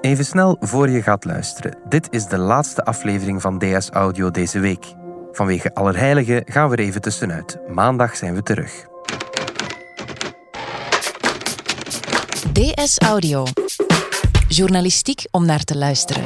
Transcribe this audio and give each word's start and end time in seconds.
Even 0.00 0.24
snel 0.24 0.56
voor 0.60 0.88
je 0.88 1.02
gaat 1.02 1.24
luisteren. 1.24 1.78
Dit 1.88 2.06
is 2.10 2.26
de 2.26 2.38
laatste 2.38 2.84
aflevering 2.84 3.40
van 3.40 3.58
DS 3.58 3.90
Audio 3.90 4.30
deze 4.30 4.58
week. 4.58 4.94
Vanwege 5.32 5.74
Allerheiligen 5.74 6.42
gaan 6.44 6.68
we 6.68 6.76
er 6.76 6.82
even 6.82 7.00
tussenuit. 7.00 7.58
Maandag 7.68 8.16
zijn 8.16 8.34
we 8.34 8.42
terug. 8.42 8.86
DS 12.52 12.98
Audio. 12.98 13.44
Journalistiek 14.48 15.26
om 15.30 15.46
naar 15.46 15.64
te 15.64 15.78
luisteren. 15.78 16.24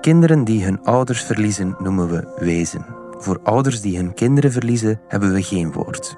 Kinderen 0.00 0.44
die 0.44 0.64
hun 0.64 0.82
ouders 0.82 1.22
verliezen 1.22 1.76
noemen 1.78 2.08
we 2.08 2.36
wezen. 2.36 2.86
Voor 3.18 3.40
ouders 3.42 3.80
die 3.80 3.96
hun 3.96 4.14
kinderen 4.14 4.52
verliezen 4.52 5.00
hebben 5.08 5.32
we 5.32 5.42
geen 5.42 5.72
woord. 5.72 6.16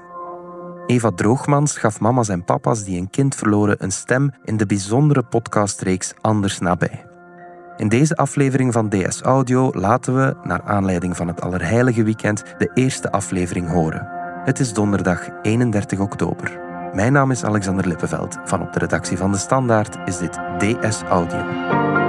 Eva 0.87 1.11
Droogmans 1.11 1.77
gaf 1.77 1.99
mama's 1.99 2.29
en 2.29 2.43
papa's 2.43 2.83
die 2.83 2.99
een 2.99 3.09
kind 3.09 3.35
verloren 3.35 3.83
een 3.83 3.91
stem 3.91 4.31
in 4.43 4.57
de 4.57 4.65
bijzondere 4.65 5.23
podcastreeks 5.23 6.13
Anders 6.21 6.59
nabij. 6.59 7.05
In 7.77 7.89
deze 7.89 8.15
aflevering 8.15 8.73
van 8.73 8.89
DS 8.89 9.21
Audio 9.21 9.71
laten 9.73 10.15
we, 10.15 10.35
naar 10.43 10.61
aanleiding 10.61 11.15
van 11.15 11.27
het 11.27 11.41
Allerheilige 11.41 12.03
Weekend, 12.03 12.43
de 12.57 12.71
eerste 12.73 13.11
aflevering 13.11 13.69
horen. 13.69 14.07
Het 14.43 14.59
is 14.59 14.73
donderdag 14.73 15.29
31 15.41 15.99
oktober. 15.99 16.59
Mijn 16.93 17.13
naam 17.13 17.31
is 17.31 17.43
Alexander 17.43 17.87
Lippenveld. 17.87 18.37
Van 18.43 18.61
op 18.61 18.73
de 18.73 18.79
redactie 18.79 19.17
van 19.17 19.31
De 19.31 19.37
Standaard 19.37 19.97
is 20.05 20.17
dit 20.17 20.39
DS 20.57 21.03
Audio. 21.03 22.04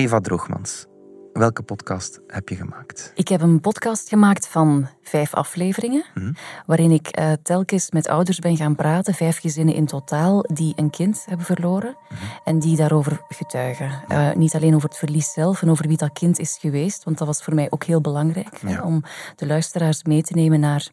Eva 0.00 0.20
Droogmans, 0.20 0.86
welke 1.32 1.62
podcast 1.62 2.20
heb 2.26 2.48
je 2.48 2.56
gemaakt? 2.56 3.12
Ik 3.14 3.28
heb 3.28 3.40
een 3.40 3.60
podcast 3.60 4.08
gemaakt 4.08 4.46
van 4.48 4.88
vijf 5.02 5.34
afleveringen, 5.34 6.04
Mhm. 6.14 6.32
waarin 6.66 6.90
ik 6.90 7.06
eh, 7.08 7.32
telkens 7.42 7.90
met 7.90 8.08
ouders 8.08 8.38
ben 8.38 8.56
gaan 8.56 8.74
praten, 8.74 9.14
vijf 9.14 9.40
gezinnen 9.40 9.74
in 9.74 9.86
totaal, 9.86 10.44
die 10.52 10.72
een 10.76 10.90
kind 10.90 11.24
hebben 11.26 11.46
verloren 11.46 11.96
Mhm. 12.08 12.22
en 12.44 12.58
die 12.58 12.76
daarover 12.76 13.20
getuigen. 13.28 13.90
Eh, 14.08 14.32
niet 14.32 14.54
alleen 14.54 14.74
over 14.74 14.88
het 14.88 14.98
verlies 14.98 15.32
zelf 15.32 15.62
en 15.62 15.70
over 15.70 15.88
wie 15.88 15.96
dat 15.96 16.12
kind 16.12 16.38
is 16.38 16.58
geweest, 16.60 17.04
want 17.04 17.18
dat 17.18 17.26
was 17.26 17.42
voor 17.42 17.54
mij 17.54 17.66
ook 17.70 17.84
heel 17.84 18.00
belangrijk, 18.00 18.60
hè, 18.66 18.80
om 18.82 19.02
de 19.36 19.46
luisteraars 19.46 20.04
mee 20.04 20.22
te 20.22 20.34
nemen 20.34 20.60
naar 20.60 20.88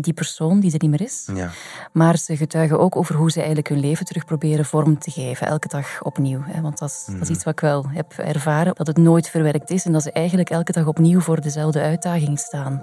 die 0.00 0.12
persoon 0.12 0.60
die 0.60 0.72
er 0.72 0.78
niet 0.80 0.90
meer 0.90 1.00
is. 1.02 1.28
Ja, 1.34 1.50
Maar 1.92 2.16
ze 2.18 2.36
getuigen 2.36 2.78
ook 2.78 2.96
over 2.96 3.14
hoe 3.14 3.30
ze 3.30 3.36
eigenlijk 3.38 3.68
hun 3.68 3.80
leven 3.80 4.04
terug 4.06 4.24
proberen 4.24 4.64
vorm 4.64 4.98
te 4.98 5.10
geven, 5.10 5.46
elke 5.46 5.68
dag 5.68 6.02
opnieuw. 6.02 6.40
Hè? 6.44 6.60
Want 6.60 6.78
dat 6.78 6.88
is, 6.88 7.04
dat 7.06 7.14
Mhm. 7.14 7.22
is 7.22 7.28
iets 7.30 7.44
wat 7.44 7.52
ik 7.52 7.60
wel 7.60 7.88
heb 7.88 8.12
ervaren, 8.12 8.74
dat 8.74 8.86
het 8.86 8.96
nooit 8.96 9.28
verwerkt 9.28 9.70
is 9.70 9.84
en 9.84 9.92
dat 9.92 10.02
ze 10.02 10.12
eigenlijk 10.12 10.50
elke 10.50 10.72
dag 10.72 10.86
opnieuw 10.86 11.20
voor 11.20 11.40
dezelfde 11.40 11.80
uitdaging 11.80 12.38
staan. 12.38 12.82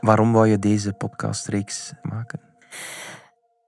Waarom 0.00 0.32
wou 0.32 0.46
je 0.48 0.58
deze 0.58 0.92
podcastreeks 0.92 1.92
maken? 2.02 2.40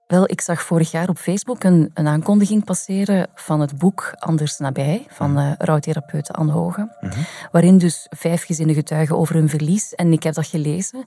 Wel, 0.07 0.29
ik 0.29 0.41
zag 0.41 0.61
vorig 0.61 0.91
jaar 0.91 1.09
op 1.09 1.17
Facebook 1.17 1.63
een, 1.63 1.91
een 1.93 2.07
aankondiging 2.07 2.63
passeren 2.65 3.27
van 3.35 3.59
het 3.59 3.77
boek 3.77 4.11
Anders 4.19 4.57
nabij 4.57 5.05
van 5.09 5.37
eh 5.37 5.51
rouwtherapeute 5.57 6.33
Anne 6.33 6.51
Hoge, 6.51 6.95
Mhm. 7.01 7.19
waarin 7.51 7.77
dus 7.77 8.07
vijf 8.09 8.45
gezinnen 8.45 8.75
getuigen 8.75 9.17
over 9.17 9.35
hun 9.35 9.49
verlies. 9.49 9.95
En 9.95 10.11
ik 10.11 10.23
heb 10.23 10.33
dat 10.33 10.47
gelezen 10.47 11.05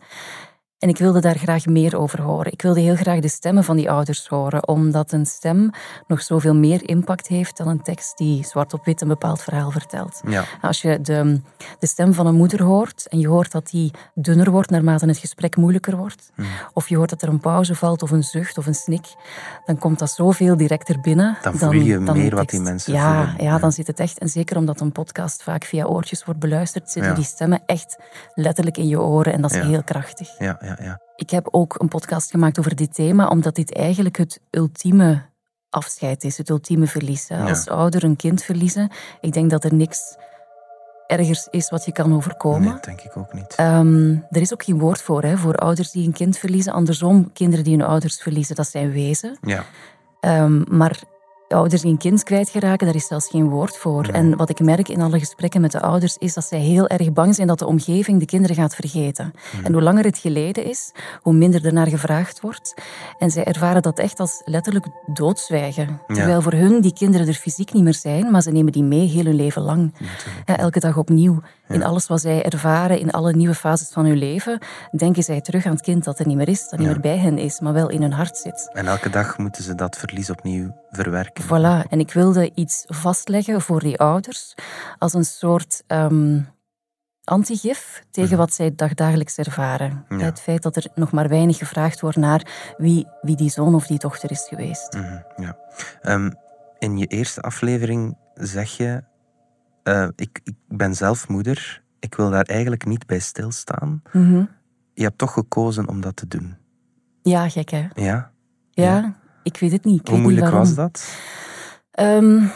en 0.85 0.91
ik 0.91 0.99
wilde 0.99 1.21
daar 1.21 1.39
graag 1.39 1.67
meer 1.67 1.97
over 1.99 2.23
horen. 2.23 2.53
Ik 2.53 2.63
wilde 2.63 2.81
heel 2.81 2.97
graag 2.97 3.21
de 3.21 3.29
stemmen 3.29 3.65
van 3.65 3.77
die 3.77 3.91
ouders 3.91 4.27
horen, 4.29 4.69
omdat 4.69 5.13
een 5.13 5.27
stem 5.27 5.71
nog 6.07 6.23
zoveel 6.23 6.55
meer 6.55 6.89
impact 6.89 7.27
heeft 7.27 7.57
dan 7.57 7.69
een 7.69 7.83
tekst 7.83 8.17
die 8.19 8.45
zwart 8.45 8.73
op 8.73 8.85
wit 8.85 9.01
een 9.01 9.09
bepaald 9.09 9.43
verhaal 9.43 9.71
vertelt. 9.71 10.21
Ja, 10.29 10.45
Als 10.61 10.83
je 10.83 11.01
de, 11.01 11.41
de 11.79 11.87
stem 11.87 12.15
van 12.15 12.27
een 12.27 12.35
moeder 12.35 12.63
hoort 12.63 13.09
en 13.09 13.19
je 13.19 13.29
hoort 13.29 13.53
dat 13.53 13.71
die 13.71 13.91
dunner 14.15 14.51
wordt 14.51 14.71
naarmate 14.71 15.07
het 15.07 15.19
gesprek 15.19 15.57
moeilijker 15.57 15.97
wordt, 15.97 16.33
Hmm. 16.35 16.47
of 16.73 16.89
je 16.89 16.97
hoort 16.97 17.11
dat 17.11 17.23
er 17.23 17.29
een 17.29 17.41
pauze 17.41 17.75
valt 17.75 18.03
of 18.03 18.11
een 18.11 18.23
zucht 18.23 18.59
of 18.59 18.67
een 18.67 18.75
snik, 18.75 19.07
dan 19.65 19.79
komt 19.79 19.99
dat 19.99 20.11
zoveel 20.11 20.57
directer 20.57 21.01
binnen. 21.01 21.37
Dan 21.43 21.55
voel 21.59 21.71
je 21.73 22.05
dan 22.05 22.17
meer 22.17 22.35
wat 22.35 22.51
die 22.51 22.61
mensen 22.61 22.93
ja, 22.93 23.15
voelen. 23.25 23.45
Ja, 23.45 23.53
Ja. 23.53 23.59
dan 23.59 23.73
zit 23.73 23.87
het 23.87 24.01
echt, 24.01 24.19
en 24.19 24.29
zeker 24.29 24.57
omdat 24.57 24.81
een 24.81 24.93
podcast 24.93 25.43
vaak 25.43 25.65
via 25.65 25.85
oortjes 25.85 26.25
wordt 26.25 26.41
beluisterd, 26.41 26.91
zitten 26.91 27.11
Ja. 27.11 27.17
die 27.17 27.25
stemmen 27.25 27.63
echt 27.67 27.97
letterlijk 28.35 28.77
in 28.77 28.89
je 28.89 29.01
oren 29.01 29.33
en 29.33 29.41
dat 29.41 29.51
is 29.55 29.61
heel 29.63 29.83
krachtig. 29.83 30.29
ja, 30.39 30.59
ja. 30.79 30.85
ja. 30.85 31.01
Ik 31.17 31.31
heb 31.31 31.49
ook 31.51 31.81
een 31.81 31.89
podcast 31.89 32.31
gemaakt 32.31 32.59
over 32.59 32.77
dit 32.77 32.95
thema, 32.95 33.29
omdat 33.29 33.55
dit 33.55 33.75
eigenlijk 33.75 34.17
het 34.17 34.41
ultieme 34.51 35.23
afscheid 35.71 36.25
is, 36.25 36.39
het 36.39 36.51
ultieme. 36.51 36.87
Ja. 37.29 37.49
Als 37.49 37.69
ouder 37.69 38.05
een 38.05 38.17
kind 38.17 38.43
verliezen, 38.43 38.91
ik 39.21 39.33
denk 39.33 39.51
dat 39.51 39.65
er 39.65 39.75
niks 39.75 40.17
ergers 41.07 41.49
is 41.51 41.71
wat 41.71 41.85
je 41.85 41.93
kan 41.93 42.15
overkomen. 42.15 42.69
Nee, 42.69 42.81
denk 42.81 43.01
ik 43.01 43.17
ook 43.17 43.33
niet. 43.33 43.55
Ehm, 43.55 44.11
er 44.31 44.41
is 44.41 44.53
ook 44.53 44.65
geen 44.65 44.79
woord 44.79 45.03
voor, 45.03 45.23
hè, 45.23 45.37
voor 45.37 45.55
ouders 45.55 45.91
die 45.91 46.07
een 46.07 46.13
kind 46.13 46.39
verliezen. 46.39 46.73
Andersom, 46.73 47.33
kinderen 47.33 47.65
die 47.65 47.77
hun 47.77 47.87
ouders 47.87 48.23
verliezen, 48.23 48.57
dat 48.57 48.69
zijn 48.69 48.93
wezen. 48.93 49.39
Ja, 49.41 49.65
Ehm, 50.25 50.63
maar 50.77 51.03
ouders 51.49 51.83
die 51.83 51.91
een 51.91 51.99
kind 51.99 52.23
kwijtgeraken, 52.23 52.87
daar 52.87 52.97
is 52.97 53.07
zelfs 53.07 53.29
geen 53.29 53.49
woord 53.49 53.77
voor. 53.77 54.09
En 54.09 54.37
wat 54.37 54.51
ik 54.51 54.61
merk 54.61 54.89
in 54.89 55.01
alle 55.01 55.19
gesprekken 55.19 55.61
met 55.61 55.73
de 55.73 55.81
ouders, 55.81 56.17
is 56.17 56.35
dat 56.35 56.45
zij 56.45 56.59
heel 56.59 56.87
erg 56.87 57.13
bang 57.13 57.35
zijn 57.35 57.47
dat 57.47 57.59
de 57.59 57.67
omgeving 57.67 58.19
de 58.19 58.27
kinderen 58.27 58.57
gaat 58.57 58.75
vergeten. 58.75 59.33
En 59.65 59.73
hoe 59.73 59.83
langer 59.83 60.05
het 60.05 60.19
geleden 60.19 60.65
is, 60.65 60.93
hoe 61.23 61.33
minder 61.33 61.67
er 61.67 61.73
naar 61.73 61.87
gevraagd 61.87 62.41
wordt. 62.41 62.75
En 63.19 63.31
zij 63.31 63.45
ervaren 63.45 63.83
dat 63.83 63.99
echt 63.99 64.21
als 64.21 64.43
letterlijk 64.45 64.87
doodzwijgen. 65.07 66.01
Terwijl 66.07 66.43
voor 66.43 66.53
hun 66.53 66.81
die 66.81 66.93
kinderen 66.93 67.27
er 67.27 67.35
fysiek 67.35 67.73
niet 67.73 67.83
meer 67.83 67.95
zijn, 67.95 68.31
maar 68.31 68.43
ze 68.43 68.51
nemen 68.51 68.73
die 68.73 68.83
mee 68.83 69.09
heel 69.09 69.25
hun 69.25 69.35
leven 69.35 69.63
lang. 69.63 69.95
Ja, 70.45 70.57
elke 70.57 70.81
dag 70.81 70.97
opnieuw. 70.97 71.41
In 71.69 71.83
alles 71.83 72.07
wat 72.07 72.21
zij 72.21 72.43
ervaren, 72.43 72.99
in 72.99 73.11
alle 73.11 73.33
nieuwe 73.33 73.55
fases 73.55 73.89
van 73.89 74.05
hun 74.05 74.17
leven, 74.17 74.59
denken 74.97 75.23
zij 75.23 75.41
terug 75.41 75.67
aan 75.67 75.73
het 75.73 75.81
kind 75.81 76.05
dat 76.05 76.19
er 76.19 76.27
niet 76.27 76.37
meer 76.37 76.49
is, 76.49 76.69
dat 76.69 76.79
niet 76.79 76.89
meer 76.89 77.01
bij 77.01 77.19
hen 77.19 77.39
is, 77.39 77.61
maar 77.61 77.73
wel 77.73 77.89
in 77.89 78.03
hun 78.03 78.13
hart 78.13 78.37
zit. 78.37 78.71
en 78.73 78.87
elke 78.87 79.11
dag 79.11 79.39
moeten 79.39 79.63
ze 79.65 79.75
dat 79.75 79.97
verlies 79.97 80.31
opnieuw 80.31 80.77
verwerken. 80.91 81.45
Voilà. 81.45 81.89
En 81.89 82.01
ik 82.01 82.13
wilde 82.13 82.51
iets 82.55 82.85
vastleggen 82.87 83.61
voor 83.61 83.81
die 83.81 83.99
ouders 83.99 84.55
als 84.99 85.15
een 85.15 85.25
soort 85.25 85.83
ehm, 85.87 86.41
antigif 87.25 88.05
tegen 88.11 88.37
wat 88.37 88.55
zij 88.55 88.75
dagdagelijks 88.75 89.37
ervaren. 89.37 90.05
Mhm. 90.09 90.21
Ja. 90.21 90.25
Het 90.25 90.41
feit 90.41 90.63
dat 90.63 90.77
er 90.77 90.87
nog 90.95 91.13
maar 91.13 91.29
weinig 91.29 91.57
gevraagd 91.59 92.01
wordt 92.01 92.17
naar 92.17 92.75
wie, 92.77 93.07
wie 93.21 93.37
die 93.37 93.51
zoon 93.51 93.75
of 93.75 93.87
die 93.87 93.99
dochter 93.99 94.31
is 94.31 94.47
geweest. 94.49 94.93
Mhm, 94.93 95.19
ja. 95.37 95.57
Ehm, 96.03 96.31
in 96.79 96.99
je 96.99 97.07
eerste 97.07 97.41
aflevering 97.41 98.17
zeg 98.35 98.77
je: 98.77 99.03
eh, 99.85 100.09
ik, 100.17 100.41
ik 100.45 100.55
ben 100.69 100.95
zelf 100.95 101.29
moeder, 101.29 101.83
ik 101.99 102.15
wil 102.15 102.31
daar 102.31 102.45
eigenlijk 102.45 102.87
niet 102.87 103.07
bij 103.07 103.19
stilstaan. 103.19 104.03
Mhm. 104.13 104.45
Je 104.95 105.03
hebt 105.03 105.19
toch 105.19 105.33
gekozen 105.33 105.89
om 105.89 106.01
dat 106.01 106.17
te 106.17 106.29
doen. 106.29 106.57
Ja, 107.23 107.49
gek 107.49 107.71
hè? 107.71 107.87
Ja? 107.95 108.33
Ja, 108.71 109.15
ik 109.43 109.59
weet 109.59 109.73
het 109.73 109.85
niet. 109.85 110.01
Ik 110.01 110.07
Hoe 110.07 110.15
niet 110.15 110.25
moeilijk 110.25 110.51
was 110.51 110.75
dat? 110.75 111.19
Ehm, 111.91 112.47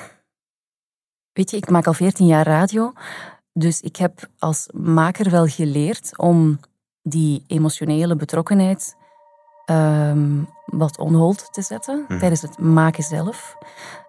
weet 1.33 1.51
je, 1.51 1.57
ik 1.57 1.71
maak 1.71 1.87
al 1.87 1.93
14 1.95 2.27
jaar 2.27 2.47
radio. 2.47 2.93
Dus 3.53 3.81
ik 3.81 3.97
heb 3.97 4.29
als 4.39 4.69
maker 4.75 5.31
wel 5.31 5.47
geleerd 5.47 6.19
om 6.19 6.61
die 7.03 7.45
emotionele 7.47 8.17
betrokkenheid 8.17 8.97
ehm, 9.65 10.43
wat 10.65 10.99
on 10.99 11.15
hold 11.15 11.53
te 11.53 11.63
zetten 11.63 12.05
Mhm. 12.09 12.19
tijdens 12.19 12.43
het 12.43 12.59
maken 12.59 13.03
zelf. 13.03 13.57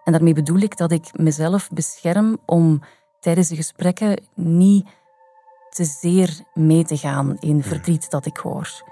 En 0.04 0.12
daarmee 0.12 0.34
bedoel 0.34 0.58
ik 0.58 0.76
dat 0.76 0.92
ik 0.92 1.18
mezelf 1.18 1.68
bescherm 1.68 2.38
om 2.46 2.82
tijdens 3.20 3.48
de 3.48 3.56
gesprekken 3.56 4.20
niet 4.34 4.86
te 5.70 5.84
zeer 5.84 6.40
mee 6.54 6.84
te 6.84 6.96
gaan 6.96 7.36
in 7.38 7.62
verdriet 7.62 8.10
dat 8.10 8.26
ik 8.26 8.36
hoor. 8.36 8.82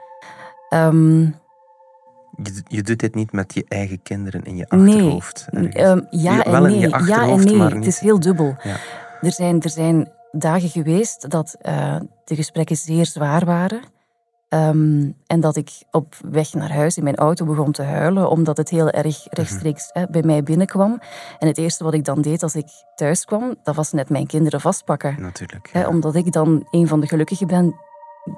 Ehm, 0.69 1.21
Je, 1.21 2.63
je 2.69 2.83
doet 2.83 2.99
dit 2.99 3.15
niet 3.15 3.33
met 3.33 3.55
je 3.55 3.65
eigen 3.69 4.03
kinderen 4.03 4.45
in 4.45 4.57
je 4.57 4.67
Nee, 4.69 4.95
achterhoofd. 4.95 5.47
Ehm, 5.51 6.01
ja, 6.11 6.45
en 6.45 6.63
nee. 6.63 6.79
je 6.79 6.89
ja 6.89 7.29
en 7.29 7.45
nee. 7.45 7.57
maar 7.57 7.75
Het 7.75 7.87
is 7.87 7.99
heel 7.99 8.21
dubbel. 8.21 8.57
Ja. 8.63 8.77
Er, 9.21 9.33
zijn, 9.33 9.63
er 9.63 9.71
zijn 9.71 10.13
dagen 10.33 10.69
geweest 10.69 11.31
dat 11.31 11.57
eh, 11.61 12.01
de 12.25 12.35
gesprekken 12.35 12.77
zeer 12.77 13.07
zwaar 13.07 13.45
waren. 13.45 13.81
Ehm, 14.49 15.11
en 15.27 15.41
dat 15.41 15.57
ik 15.57 15.71
op 15.91 16.15
weg 16.31 16.53
naar 16.53 16.73
huis 16.73 16.97
in 16.97 17.05
mijn 17.05 17.17
auto 17.17 17.45
begon 17.45 17.73
te 17.73 17.83
huilen, 17.83 18.31
omdat 18.31 18.57
het 18.57 18.69
heel 18.69 18.91
erg 18.91 19.27
rechtstreeks 19.31 19.91
hè, 19.93 20.07
bij 20.11 20.23
mij 20.23 20.43
binnenkwam. 20.43 21.01
En 21.39 21.47
het 21.47 21.59
eerste 21.59 21.85
wat 21.85 21.95
ik 21.95 22.05
dan 22.05 22.21
deed 22.21 22.43
als 22.43 22.55
ik 22.55 22.67
thuis 22.95 23.25
kwam, 23.25 23.55
dat 23.63 23.75
was 23.75 23.93
net 23.93 24.11
mijn 24.11 24.27
kinderen 24.27 24.61
vastpakken. 24.61 25.17
Natuurlijk. 25.19 25.69
Hè, 25.73 25.87
omdat 25.87 26.15
ik 26.15 26.33
dan 26.33 26.67
een 26.71 26.89
van 26.89 27.01
de 27.01 27.07
gelukkigen 27.07 27.47
ben 27.47 27.77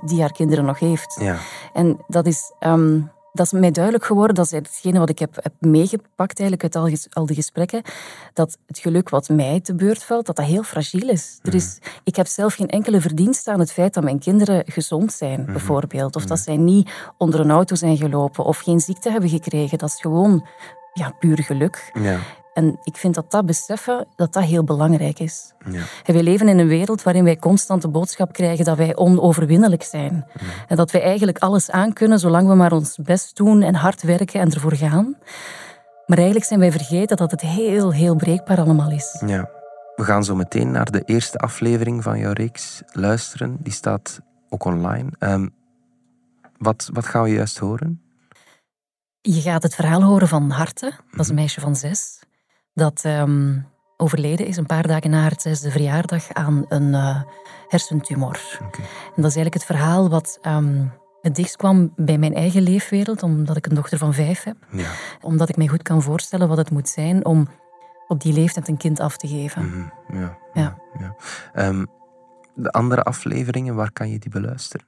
die 0.00 0.20
haar 0.20 0.32
kinderen 0.32 0.64
nog 0.64 0.78
heeft. 0.78 1.16
ja. 1.20 1.36
En 1.72 2.04
dat 2.06 2.26
is, 2.26 2.54
ehm, 2.58 3.00
dat 3.32 3.46
is 3.46 3.52
mij 3.52 3.70
duidelijk 3.70 4.04
geworden, 4.04 4.34
dat 4.34 4.44
is 4.44 4.50
hetgene 4.52 4.98
wat 4.98 5.08
ik 5.08 5.18
heb, 5.18 5.34
heb 5.42 5.52
meegepakt 5.58 6.40
eigenlijk 6.40 6.62
uit 6.62 6.84
al, 6.84 6.90
ges- 6.90 7.06
al 7.10 7.26
die 7.26 7.36
gesprekken, 7.36 7.82
dat 8.32 8.58
het 8.66 8.78
geluk 8.78 9.08
wat 9.08 9.28
mij 9.28 9.60
te 9.60 9.74
beurt 9.74 10.04
valt, 10.04 10.26
dat 10.26 10.36
dat 10.36 10.46
heel 10.46 10.62
fragiel 10.62 11.08
is. 11.08 11.38
Er 11.42 11.54
is 11.54 11.78
ik 12.04 12.16
heb 12.16 12.26
zelf 12.26 12.54
geen 12.54 12.68
enkele 12.68 13.00
verdienste 13.00 13.50
aan 13.50 13.60
het 13.60 13.72
feit 13.72 13.94
dat 13.94 14.04
mijn 14.04 14.18
kinderen 14.18 14.62
gezond 14.66 15.12
zijn, 15.12 15.44
bijvoorbeeld. 15.46 16.16
Of 16.16 16.24
dat 16.24 16.38
zij 16.38 16.56
niet 16.56 16.90
onder 17.18 17.40
een 17.40 17.50
auto 17.50 17.74
zijn 17.74 17.96
gelopen 17.96 18.44
of 18.44 18.58
geen 18.58 18.80
ziekte 18.80 19.10
hebben 19.10 19.30
gekregen. 19.30 19.78
Dat 19.78 19.88
is 19.88 20.00
gewoon 20.00 20.46
ja, 20.92 21.10
puur 21.18 21.38
geluk. 21.42 21.90
Ja. 21.92 22.18
En 22.60 22.78
ik 22.82 22.96
vind 22.96 23.14
dat 23.14 23.30
dat 23.30 23.46
beseffen, 23.46 24.06
dat 24.16 24.32
dat 24.32 24.42
heel 24.42 24.64
belangrijk 24.64 25.18
is. 25.18 25.52
Ja. 25.70 25.82
En 26.04 26.14
wij 26.14 26.22
leven 26.22 26.48
in 26.48 26.58
een 26.58 26.68
wereld 26.68 27.02
waarin 27.02 27.24
wij 27.24 27.36
constant 27.36 27.82
de 27.82 27.88
boodschap 27.88 28.32
krijgen 28.32 28.64
dat 28.64 28.76
wij 28.76 28.96
onoverwinnelijk 28.96 29.82
zijn. 29.82 30.26
En 30.68 30.76
dat 30.76 30.90
wij 30.90 31.02
eigenlijk 31.02 31.38
alles 31.38 31.70
aankunnen 31.70 32.18
zolang 32.18 32.48
we 32.48 32.54
maar 32.54 32.72
ons 32.72 32.96
best 33.02 33.36
doen 33.36 33.62
en 33.62 33.74
hard 33.74 34.02
werken 34.02 34.40
en 34.40 34.50
ervoor 34.50 34.74
gaan. 34.74 35.16
Maar 36.06 36.16
eigenlijk 36.16 36.46
zijn 36.46 36.60
wij 36.60 36.72
vergeten 36.72 37.16
dat 37.16 37.30
het 37.30 37.40
heel, 37.40 37.92
heel 37.92 38.16
breekbaar 38.16 38.60
allemaal 38.60 38.90
is. 38.90 39.22
Ja. 39.26 39.50
We 39.96 40.04
gaan 40.04 40.24
zo 40.24 40.34
meteen 40.34 40.70
naar 40.70 40.90
de 40.90 41.02
eerste 41.04 41.38
aflevering 41.38 42.02
van 42.02 42.18
jouw 42.18 42.32
reeks 42.32 42.82
luisteren. 42.92 43.56
Die 43.60 43.72
staat 43.72 44.20
ook 44.48 44.64
online. 44.64 45.10
Ehm, 45.18 45.48
wat, 46.58 46.90
wat 46.92 47.06
gaan 47.06 47.22
we 47.22 47.30
juist 47.30 47.58
horen? 47.58 48.02
Je 49.20 49.40
gaat 49.40 49.62
het 49.62 49.74
verhaal 49.74 50.02
horen 50.02 50.28
van 50.28 50.50
Harte. 50.50 50.92
Dat 51.10 51.20
is 51.20 51.28
een 51.28 51.34
meisje 51.34 51.60
van 51.60 51.76
zes. 51.76 52.19
Dat 52.80 53.00
ehm, 53.04 53.58
overleden 53.96 54.46
is 54.46 54.56
een 54.56 54.66
paar 54.66 54.86
dagen 54.86 55.10
na 55.10 55.20
haar 55.20 55.34
zesde 55.36 55.70
verjaardag 55.70 56.32
aan 56.32 56.64
een 56.68 56.94
eh, 56.94 57.22
hersentumor. 57.68 58.40
En 59.16 59.22
dat 59.22 59.30
is 59.30 59.36
eigenlijk 59.36 59.54
het 59.54 59.64
verhaal 59.64 60.08
wat 60.08 60.38
ehm, 60.42 60.84
het 61.20 61.34
dichtst 61.34 61.56
kwam 61.56 61.92
bij 61.96 62.18
mijn 62.18 62.34
eigen 62.34 62.62
leefwereld, 62.62 63.22
omdat 63.22 63.56
ik 63.56 63.66
een 63.66 63.74
dochter 63.74 63.98
van 63.98 64.14
vijf 64.14 64.42
heb. 64.42 64.56
Ja. 64.70 64.90
Omdat 65.20 65.48
ik 65.48 65.56
mij 65.56 65.66
goed 65.66 65.82
kan 65.82 66.02
voorstellen 66.02 66.48
wat 66.48 66.56
het 66.56 66.70
moet 66.70 66.88
zijn 66.88 67.24
om 67.24 67.48
op 68.08 68.20
die 68.20 68.32
leeftijd 68.32 68.68
een 68.68 68.76
kind 68.76 69.00
af 69.00 69.16
te 69.16 69.28
geven. 69.28 69.66
Mhm. 69.66 70.18
ja. 70.20 70.38
Ja. 70.52 70.78
ja. 70.98 71.16
Ehm, 71.52 71.84
de 72.54 72.70
andere 72.70 73.02
afleveringen, 73.02 73.74
waar 73.74 73.92
kan 73.92 74.10
je 74.10 74.18
die 74.18 74.30
beluisteren? 74.30 74.86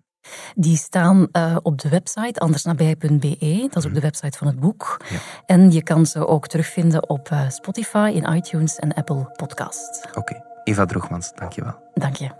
Die 0.54 0.76
staan 0.76 1.28
eh, 1.32 1.56
op 1.62 1.80
de 1.80 1.88
website 1.88 2.40
andersnabij.be. 2.40 3.68
Dat 3.70 3.76
is 3.76 3.86
ook 3.86 3.94
de 3.94 4.00
website 4.00 4.38
van 4.38 4.46
het 4.46 4.60
boek. 4.60 5.00
Ja. 5.08 5.18
En 5.46 5.70
je 5.70 5.82
kan 5.82 6.06
ze 6.06 6.26
ook 6.26 6.46
terugvinden 6.46 7.08
op 7.08 7.30
eh, 7.30 7.48
Spotify, 7.48 8.12
in 8.14 8.34
iTunes 8.34 8.76
en 8.76 8.94
Apple 8.94 9.30
Podcasts. 9.36 10.06
Oké. 10.14 10.42
Eva 10.64 10.84
Droogmans, 10.84 11.32
dankjewel. 11.34 11.74
Dank 11.94 12.16
je. 12.16 12.30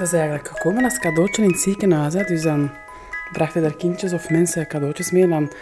Dat 0.00 0.08
is 0.08 0.18
eigenlijk 0.18 0.48
gekomen 0.48 0.84
als 0.84 0.98
cadeautje 0.98 1.42
in 1.42 1.50
het 1.50 1.60
ziekenhuis. 1.60 2.14
Hè. 2.14 2.24
Dus 2.24 2.42
dan 2.42 2.70
brachten 3.32 3.64
er 3.64 3.76
kindjes 3.76 4.12
of 4.12 4.30
mensen 4.30 4.66
cadeautjes 4.66 5.10
mee. 5.10 5.28
Dan, 5.28 5.52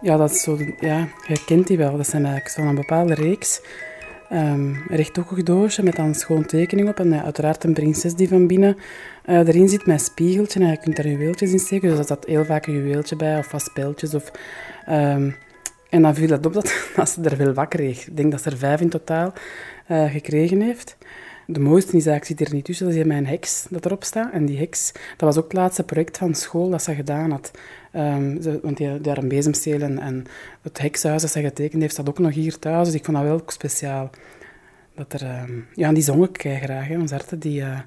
ja, 0.00 0.16
dat 0.16 0.36
zo, 0.36 0.58
ja, 0.80 1.08
je 1.26 1.44
kent 1.46 1.66
die 1.66 1.76
wel. 1.76 1.96
Dat 1.96 2.06
zijn 2.06 2.24
eigenlijk 2.24 2.54
zo'n 2.54 2.74
bepaalde 2.74 3.14
reeks. 3.14 3.60
Ehm, 4.28 4.60
een 4.60 4.84
rechthoekig 4.88 5.42
doosje 5.42 5.82
met 5.82 5.96
dan 5.96 6.14
schoon 6.14 6.44
tekening 6.46 6.88
op. 6.88 6.98
En 6.98 7.12
eh, 7.12 7.24
uiteraard 7.24 7.64
een 7.64 7.72
prinses 7.72 8.14
die 8.14 8.28
van 8.28 8.46
binnen 8.46 8.76
eh, 9.24 9.38
erin 9.38 9.68
zit 9.68 9.86
met 9.86 10.02
spiegeltje. 10.02 10.60
En 10.60 10.70
je 10.70 10.76
kunt 10.76 10.96
daar 10.96 11.08
juweeltjes 11.08 11.52
in 11.52 11.58
steken. 11.58 11.88
Dus 11.88 11.98
er 11.98 12.04
zat 12.04 12.24
heel 12.24 12.44
vaak 12.44 12.66
een 12.66 12.74
juweeltje 12.74 13.16
bij 13.16 13.38
of 13.38 13.46
vast 13.46 13.66
speltjes. 13.66 14.14
Of, 14.14 14.30
ehm, 14.86 15.30
en 15.90 16.02
dan 16.02 16.14
viel 16.14 16.28
dat 16.28 16.46
op 16.46 16.52
dat, 16.52 16.74
dat 16.96 17.08
ze 17.08 17.22
er 17.22 17.36
veel 17.36 17.52
wakker 17.52 17.78
kreeg. 17.78 18.06
Ik 18.06 18.16
denk 18.16 18.30
dat 18.30 18.42
ze 18.42 18.50
er 18.50 18.56
vijf 18.56 18.80
in 18.80 18.88
totaal 18.88 19.32
eh, 19.86 20.10
gekregen 20.10 20.60
heeft. 20.60 20.96
De 21.46 21.60
mooiste 21.60 21.96
is 21.96 22.06
eigenlijk, 22.06 22.38
zit 22.38 22.48
er 22.48 22.54
niet 22.54 22.64
tussen, 22.64 22.86
dat 22.86 22.94
is 22.94 23.04
mijn 23.04 23.26
heks 23.26 23.66
dat 23.70 23.84
erop 23.84 24.04
staat. 24.04 24.32
En 24.32 24.46
die 24.46 24.58
heks, 24.58 24.92
dat 24.92 25.28
was 25.28 25.36
ook 25.36 25.44
het 25.44 25.52
laatste 25.52 25.82
project 25.82 26.18
van 26.18 26.34
school 26.34 26.70
dat 26.70 26.82
ze 26.82 26.94
gedaan 26.94 27.30
had. 27.30 27.50
Ehm, 27.92 28.42
ze, 28.42 28.58
want 28.62 28.76
die, 28.76 28.88
had 28.88 29.16
een 29.16 29.28
bezemsteel 29.28 29.80
en, 29.80 30.24
het 30.62 30.78
hekshuis 30.78 31.22
dat 31.22 31.30
ze 31.30 31.40
getekend 31.40 31.82
heeft, 31.82 31.92
staat 31.92 32.08
ook 32.08 32.18
nog 32.18 32.34
hier 32.34 32.58
thuis. 32.58 32.86
Dus 32.86 32.96
ik 32.96 33.04
vond 33.04 33.16
dat 33.16 33.26
wel 33.26 33.42
speciaal. 33.46 34.10
Dat 34.94 35.12
er, 35.12 35.22
ehm, 35.22 35.52
ja, 35.74 35.88
en 35.88 35.94
die 35.94 36.02
zong 36.02 36.28
ik 36.28 36.40
graag. 36.62 36.88
Hè. 36.88 36.98
Arte, 37.12 37.38
die, 37.38 37.62
eh, 37.62 37.78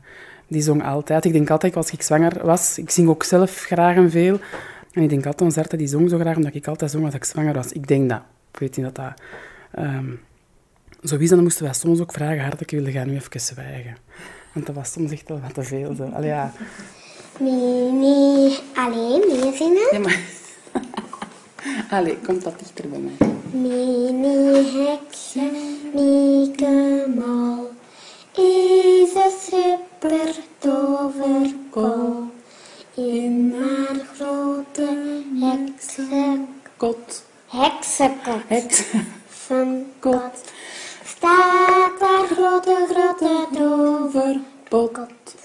die 0.47 0.61
zong 0.61 0.83
altijd. 0.83 1.25
Ik 1.25 1.33
denk 1.33 1.49
altijd, 1.49 1.75
als 1.75 1.91
ik 1.91 2.01
zwanger 2.01 2.45
was, 2.45 2.77
ik 2.77 2.89
zing 2.89 3.07
ook 3.09 3.23
zelf 3.23 3.55
graag 3.55 3.95
en 3.95 4.11
veel. 4.11 4.39
En 4.91 5.03
ik 5.03 5.09
denk 5.09 5.25
altijd, 5.25 5.41
onze 5.41 5.59
Arte, 5.59 5.77
die 5.77 5.87
zong 5.87 6.09
zo 6.09 6.17
graag, 6.17 6.35
omdat 6.35 6.55
ik 6.55 6.67
altijd 6.67 6.91
zong 6.91 7.05
als 7.05 7.13
ik 7.13 7.23
zwanger 7.23 7.53
was. 7.53 7.71
Ik 7.71 7.87
denk 7.87 8.09
dat. 8.09 8.21
Ik 8.51 8.59
weet 8.59 8.77
niet 8.77 8.85
dat 8.85 8.95
dat... 8.95 9.13
ehm, 9.71 10.05
zo 11.03 11.17
is, 11.17 11.29
dan 11.29 11.43
moesten 11.43 11.63
wij 11.63 11.73
soms 11.73 11.99
ook 11.99 12.11
vragen, 12.11 12.41
hard, 12.43 12.61
ik 12.61 12.71
wilde 12.71 12.91
gaan 12.91 13.07
nu 13.07 13.15
even 13.15 13.41
zwijgen. 13.41 13.97
Want 14.53 14.65
dat 14.65 14.75
was 14.75 14.91
soms 14.91 15.11
echt 15.11 15.27
wel 15.29 15.39
wat 15.41 15.53
te 15.53 15.63
veel. 15.63 15.95
Zo. 15.95 16.03
Allee, 16.03 16.29
ja. 16.29 16.53
Mini, 17.39 18.57
alleen 18.75 19.23
meezingen. 19.27 19.87
Ja, 19.91 19.99
maar... 19.99 20.19
Allee, 21.99 22.17
komt 22.17 22.43
dat 22.43 22.59
dichter 22.59 22.89
bij 22.89 22.99
mij. 22.99 23.27
Mini 23.51 24.87
heksen, 24.87 25.51
Mieke 25.93 27.05
Mal, 27.15 27.69
is 28.33 29.13
een 29.13 29.31
super 29.41 30.35
toverkool. 30.57 32.23
In 32.95 33.55
haar 33.59 33.95
grote 34.15 34.87
heksenkot, 35.39 36.47
Kot. 36.77 37.23
heksenkot, 37.47 38.41
Heksenkot. 38.47 40.51
Staat 41.23 41.99
haar 41.99 42.27
grote, 42.27 42.85
grote 42.89 43.47
toverpot. 43.53 45.35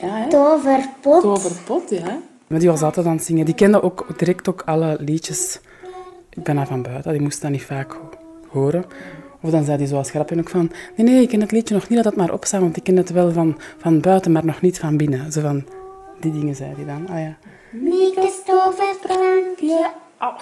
Ja, 0.00 0.06
hè? 0.16 0.28
Toverpot. 0.28 1.20
Toverpot, 1.22 1.90
ja. 1.90 2.18
Maar 2.46 2.58
die 2.58 2.68
was 2.68 2.82
altijd 2.82 3.06
aan 3.06 3.16
het 3.16 3.24
zingen. 3.24 3.44
Die 3.44 3.54
kende 3.54 3.82
ook 3.82 4.18
direct 4.18 4.48
ook 4.48 4.62
alle 4.66 4.96
liedjes. 5.00 5.60
Ik 6.30 6.42
ben 6.42 6.56
daar 6.56 6.66
van 6.66 6.82
buiten. 6.82 7.12
Die 7.12 7.20
moest 7.20 7.40
dat 7.42 7.50
niet 7.50 7.64
vaak 7.64 7.92
ho- 7.92 8.08
horen. 8.48 8.84
Of 9.42 9.50
dan 9.50 9.64
zei 9.64 9.76
hij 9.78 9.86
zoals 9.86 10.10
grapje 10.10 10.38
ook 10.38 10.48
van... 10.48 10.70
Nee, 10.96 11.06
nee, 11.06 11.22
ik 11.22 11.28
ken 11.28 11.40
het 11.40 11.52
liedje 11.52 11.74
nog 11.74 11.88
niet 11.88 11.96
dat 11.96 12.12
het 12.12 12.16
maar 12.16 12.32
opstaat, 12.32 12.60
want 12.60 12.76
ik 12.76 12.82
ken 12.82 12.96
het 12.96 13.10
wel 13.10 13.32
van, 13.32 13.58
van 13.78 14.00
buiten, 14.00 14.32
maar 14.32 14.44
nog 14.44 14.60
niet 14.60 14.78
van 14.78 14.96
binnen. 14.96 15.32
Zo 15.32 15.40
van... 15.40 15.64
Die 16.20 16.32
dingen 16.32 16.54
zei 16.54 16.74
hij 16.76 16.84
dan. 16.84 17.08
Ah 17.08 17.20
ja. 17.20 17.36
Mieke's 17.70 18.42
toverkrankje 18.44 19.90
Au. 20.18 20.34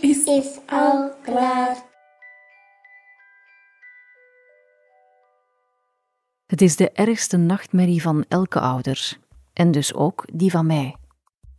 is, 0.00 0.24
is 0.24 0.46
al 0.66 1.10
klaar. 1.22 1.76
Het 6.46 6.62
is 6.62 6.76
de 6.76 6.90
ergste 6.90 7.36
nachtmerrie 7.36 8.02
van 8.02 8.24
elke 8.28 8.60
ouder. 8.60 9.18
En 9.52 9.70
dus 9.70 9.94
ook 9.94 10.24
die 10.32 10.50
van 10.50 10.66
mij. 10.66 10.96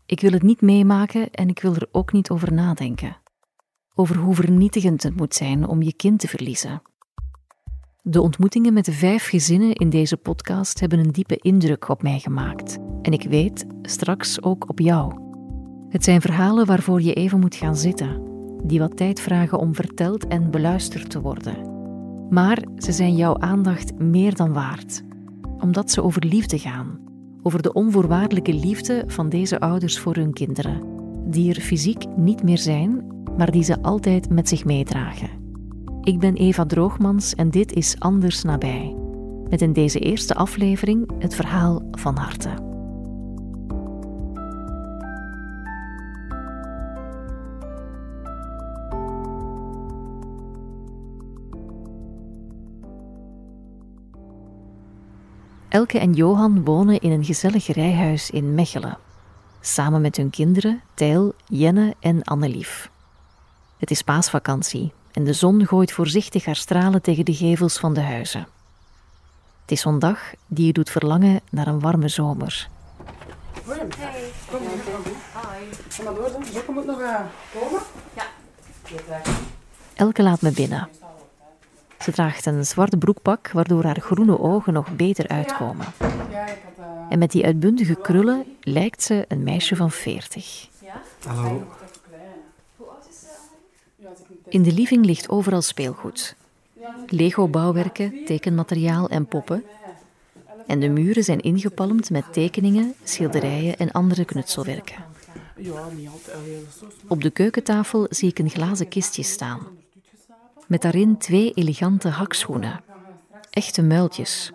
Ik 0.05 0.19
wil 0.19 0.31
het 0.31 0.41
niet 0.41 0.61
meemaken 0.61 1.31
en 1.31 1.49
ik 1.49 1.59
wil 1.59 1.75
er 1.75 1.87
ook 1.91 2.11
niet 2.11 2.29
over 2.29 2.53
nadenken. 2.53 3.17
Over 3.95 4.15
hoe 4.15 4.35
vernietigend 4.35 5.03
het 5.03 5.15
moet 5.15 5.35
zijn 5.35 5.67
om 5.67 5.81
je 5.81 5.93
kind 5.93 6.19
te 6.19 6.27
verliezen. 6.27 6.81
De 8.01 8.21
ontmoetingen 8.21 8.73
met 8.73 8.85
de 8.85 8.91
vijf 8.91 9.27
gezinnen 9.27 9.73
in 9.73 9.89
deze 9.89 10.17
podcast 10.17 10.79
hebben 10.79 10.99
een 10.99 11.11
diepe 11.11 11.37
indruk 11.37 11.89
op 11.89 12.01
mij 12.01 12.19
gemaakt. 12.19 12.77
En 13.01 13.11
ik 13.11 13.23
weet 13.23 13.65
straks 13.81 14.41
ook 14.41 14.69
op 14.69 14.79
jou. 14.79 15.13
Het 15.89 16.03
zijn 16.03 16.21
verhalen 16.21 16.65
waarvoor 16.65 17.01
je 17.01 17.13
even 17.13 17.39
moet 17.39 17.55
gaan 17.55 17.75
zitten, 17.75 18.21
die 18.63 18.79
wat 18.79 18.97
tijd 18.97 19.19
vragen 19.19 19.59
om 19.59 19.75
verteld 19.75 20.27
en 20.27 20.51
beluisterd 20.51 21.09
te 21.09 21.21
worden. 21.21 21.76
Maar 22.29 22.63
ze 22.77 22.91
zijn 22.91 23.15
jouw 23.15 23.37
aandacht 23.37 23.99
meer 23.99 24.35
dan 24.35 24.53
waard, 24.53 25.03
omdat 25.59 25.91
ze 25.91 26.03
over 26.03 26.25
liefde 26.25 26.59
gaan. 26.59 26.99
Over 27.41 27.61
de 27.61 27.73
onvoorwaardelijke 27.73 28.53
liefde 28.53 29.03
van 29.07 29.29
deze 29.29 29.59
ouders 29.59 29.99
voor 29.99 30.15
hun 30.15 30.33
kinderen, 30.33 30.81
die 31.25 31.53
er 31.53 31.61
fysiek 31.61 32.05
niet 32.15 32.43
meer 32.43 32.57
zijn, 32.57 33.05
maar 33.37 33.51
die 33.51 33.63
ze 33.63 33.81
altijd 33.81 34.29
met 34.29 34.49
zich 34.49 34.65
meedragen. 34.65 35.29
Ik 36.01 36.19
ben 36.19 36.35
Eva 36.35 36.65
Droogmans 36.65 37.35
en 37.35 37.49
dit 37.49 37.73
is 37.73 37.95
Anders 37.99 38.43
nabij. 38.43 38.95
Met 39.49 39.61
in 39.61 39.73
deze 39.73 39.99
eerste 39.99 40.35
aflevering 40.35 41.11
het 41.19 41.35
verhaal 41.35 41.81
van 41.91 42.17
harte. 42.17 42.66
Elke 55.77 55.99
en 55.99 56.13
Johan 56.13 56.63
wonen 56.63 56.99
in 56.99 57.11
een 57.11 57.25
gezellig 57.25 57.67
rijhuis 57.67 58.29
in 58.29 58.55
Mechelen. 58.55 58.97
Samen 59.61 60.01
met 60.01 60.17
hun 60.17 60.29
kinderen 60.29 60.81
Tijl, 60.93 61.33
Jenne 61.45 61.95
en 61.99 62.23
Annelief. 62.23 62.89
Het 63.77 63.91
is 63.91 64.01
paasvakantie 64.01 64.93
en 65.11 65.23
de 65.23 65.33
zon 65.33 65.65
gooit 65.65 65.91
voorzichtig 65.91 66.45
haar 66.45 66.55
stralen 66.55 67.01
tegen 67.01 67.25
de 67.25 67.33
gevels 67.33 67.77
van 67.77 67.93
de 67.93 68.01
huizen. 68.01 68.47
Het 69.61 69.71
is 69.71 69.81
zo'n 69.81 69.99
dag 69.99 70.19
die 70.47 70.65
je 70.65 70.73
doet 70.73 70.89
verlangen 70.89 71.39
naar 71.49 71.67
een 71.67 71.79
warme 71.79 72.07
zomer. 72.07 72.69
Kom 73.65 73.75
maar 76.03 76.13
door. 76.13 76.31
Zo 76.53 76.73
moet 76.73 76.85
nog 76.85 76.99
uh, 76.99 77.19
komen. 77.59 77.81
Elke 79.95 80.23
laat 80.23 80.41
me 80.41 80.51
binnen. 80.51 80.89
Ze 81.99 82.11
draagt 82.11 82.45
een 82.45 82.65
zwart 82.65 82.99
broekpak, 82.99 83.51
waardoor 83.51 83.83
haar 83.83 83.99
groene 83.99 84.39
ogen 84.39 84.73
nog 84.73 84.95
beter 84.95 85.27
uitkomen. 85.27 85.85
En 87.09 87.19
met 87.19 87.31
die 87.31 87.45
uitbundige 87.45 87.95
krullen 87.95 88.45
lijkt 88.61 89.03
ze 89.03 89.25
een 89.27 89.43
meisje 89.43 89.75
van 89.75 89.91
40. 89.91 90.67
Hallo. 91.25 91.63
In 94.49 94.63
de 94.63 94.73
living 94.73 95.05
ligt 95.05 95.29
overal 95.29 95.61
speelgoed. 95.61 96.35
Lego-bouwwerken, 97.07 98.25
tekenmateriaal 98.25 99.09
en 99.09 99.25
poppen. 99.25 99.63
En 100.67 100.79
de 100.79 100.89
muren 100.89 101.23
zijn 101.23 101.39
ingepalmd 101.39 102.09
met 102.09 102.33
tekeningen, 102.33 102.93
schilderijen 103.03 103.77
en 103.77 103.91
andere 103.91 104.25
knutselwerken. 104.25 104.95
Op 107.07 107.21
de 107.21 107.29
keukentafel 107.29 108.07
zie 108.09 108.29
ik 108.29 108.39
een 108.39 108.49
glazen 108.49 108.87
kistje 108.87 109.23
staan. 109.23 109.59
Met 110.67 110.81
daarin 110.81 111.17
twee 111.17 111.51
elegante 111.53 112.09
hakschoenen. 112.09 112.83
Echte 113.49 113.83
muiltjes. 113.83 114.51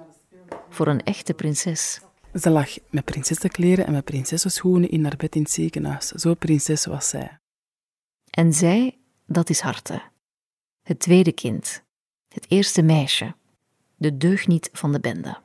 Voor 0.69 0.87
een 0.87 1.03
echte 1.03 1.35
prinses. 1.35 2.01
Ze 2.35 2.51
lag 2.51 2.69
met 2.91 3.05
prinsessenkleren 3.05 3.87
en 3.87 3.93
met 3.93 4.05
prinsessenschoenen 4.05 4.91
in 4.91 5.03
haar 5.03 5.17
bed 5.17 5.35
in 5.35 5.43
het 5.43 5.51
ziekenhuis. 5.51 6.07
Zo 6.09 6.35
prinses 6.35 6.87
was 6.87 7.09
zij. 7.09 7.39
En 8.31 8.53
zij, 8.53 8.99
dat 9.27 9.51
is 9.51 9.61
Harte. 9.61 10.03
Het 10.83 10.99
tweede 10.99 11.33
kind. 11.33 11.83
Het 12.29 12.47
eerste 12.49 12.83
meisje. 12.83 13.35
De 13.97 14.17
deugniet 14.17 14.71
van 14.73 14.93
de 14.93 15.01
bende. 15.01 15.39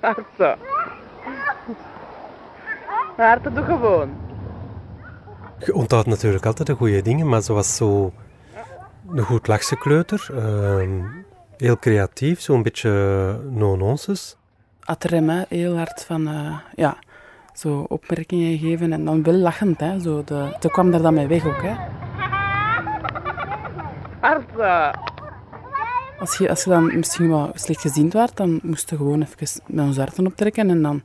Harte. 0.00 0.58
Harte, 3.16 3.52
doe 3.52 3.64
gewoon. 3.64 4.10
Je 5.58 5.74
onthoudt 5.74 6.06
natuurlijk 6.06 6.46
altijd 6.46 6.68
de 6.68 6.74
goede 6.74 7.02
dingen, 7.02 7.28
maar 7.28 7.42
ze 7.42 7.52
was 7.52 7.76
zo 7.76 8.12
een 9.14 9.22
goed 9.24 9.46
lachse 9.46 9.76
kleuter. 9.76 10.28
ehm, 10.36 11.00
heel 11.56 11.78
creatief, 11.78 12.40
zo'n 12.40 12.62
beetje 12.62 12.90
no-nonsense. 13.50 14.34
Had 14.80 15.04
rem, 15.04 15.28
hè, 15.28 15.42
heel 15.48 15.76
hard 15.76 16.04
van, 16.04 16.28
eh, 16.28 16.58
ja, 16.74 16.96
zo 17.52 17.84
opmerkingen 17.88 18.58
geven 18.58 18.92
en 18.92 19.04
dan 19.04 19.22
wel 19.22 19.34
lachend. 19.34 19.80
Hè, 19.80 20.00
zo 20.00 20.24
de, 20.24 20.56
ze 20.60 20.68
kwam 20.68 20.90
daar 20.90 21.02
dan 21.02 21.14
mee 21.14 21.26
weg 21.26 21.46
ook. 21.46 21.62
Hè. 21.62 21.74
Harte. 24.20 24.98
Als 26.18 26.36
je, 26.38 26.48
als 26.48 26.64
je 26.64 26.70
dan 26.70 26.98
misschien 26.98 27.28
wat 27.28 27.60
slechtgeziend 27.60 28.12
werd, 28.12 28.36
dan 28.36 28.60
moest 28.62 28.90
je 28.90 28.96
gewoon 28.96 29.22
even 29.22 29.62
met 29.66 29.84
ons 29.84 29.96
harten 29.96 30.26
optrekken. 30.26 30.70
En 30.70 30.82
dan 30.82 31.02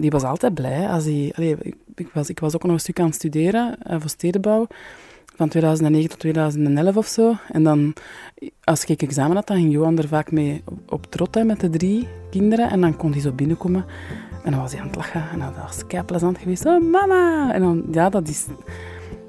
die 0.00 0.10
was 0.10 0.22
altijd 0.22 0.54
blij. 0.54 0.88
Als 0.88 1.04
allee, 1.04 1.56
ik, 1.94 2.08
was, 2.12 2.28
ik 2.28 2.40
was 2.40 2.54
ook 2.54 2.62
nog 2.62 2.72
een 2.72 2.80
stuk 2.80 3.00
aan 3.00 3.06
het 3.06 3.14
studeren 3.14 3.76
eh, 3.82 3.96
voor 4.00 4.10
stedenbouw. 4.10 4.66
Van 5.36 5.48
2009 5.48 6.10
tot 6.10 6.18
2011 6.18 6.96
of 6.96 7.06
zo. 7.06 7.34
En 7.52 7.62
dan, 7.62 7.92
als 8.64 8.84
ik 8.84 9.02
examen 9.02 9.36
had, 9.36 9.46
dan 9.46 9.56
ging 9.56 9.72
Johan 9.72 9.98
er 9.98 10.08
vaak 10.08 10.32
mee 10.32 10.62
op, 10.64 10.78
op 10.88 11.06
trot 11.06 11.34
hè, 11.34 11.44
met 11.44 11.60
de 11.60 11.70
drie 11.70 12.08
kinderen. 12.30 12.70
En 12.70 12.80
dan 12.80 12.96
kon 12.96 13.12
hij 13.12 13.20
zo 13.20 13.32
binnenkomen. 13.32 13.84
En 14.44 14.50
dan 14.50 14.60
was 14.60 14.72
hij 14.72 14.80
aan 14.80 14.86
het 14.86 14.96
lachen. 14.96 15.24
En 15.32 15.38
dat 15.38 15.56
was 15.62 15.86
kei 15.86 16.02
plezant 16.02 16.38
geweest. 16.38 16.66
Oh, 16.66 16.90
mama! 16.90 17.52
En 17.52 17.60
dan, 17.60 17.84
ja, 17.90 18.08
dat 18.08 18.28
is, 18.28 18.46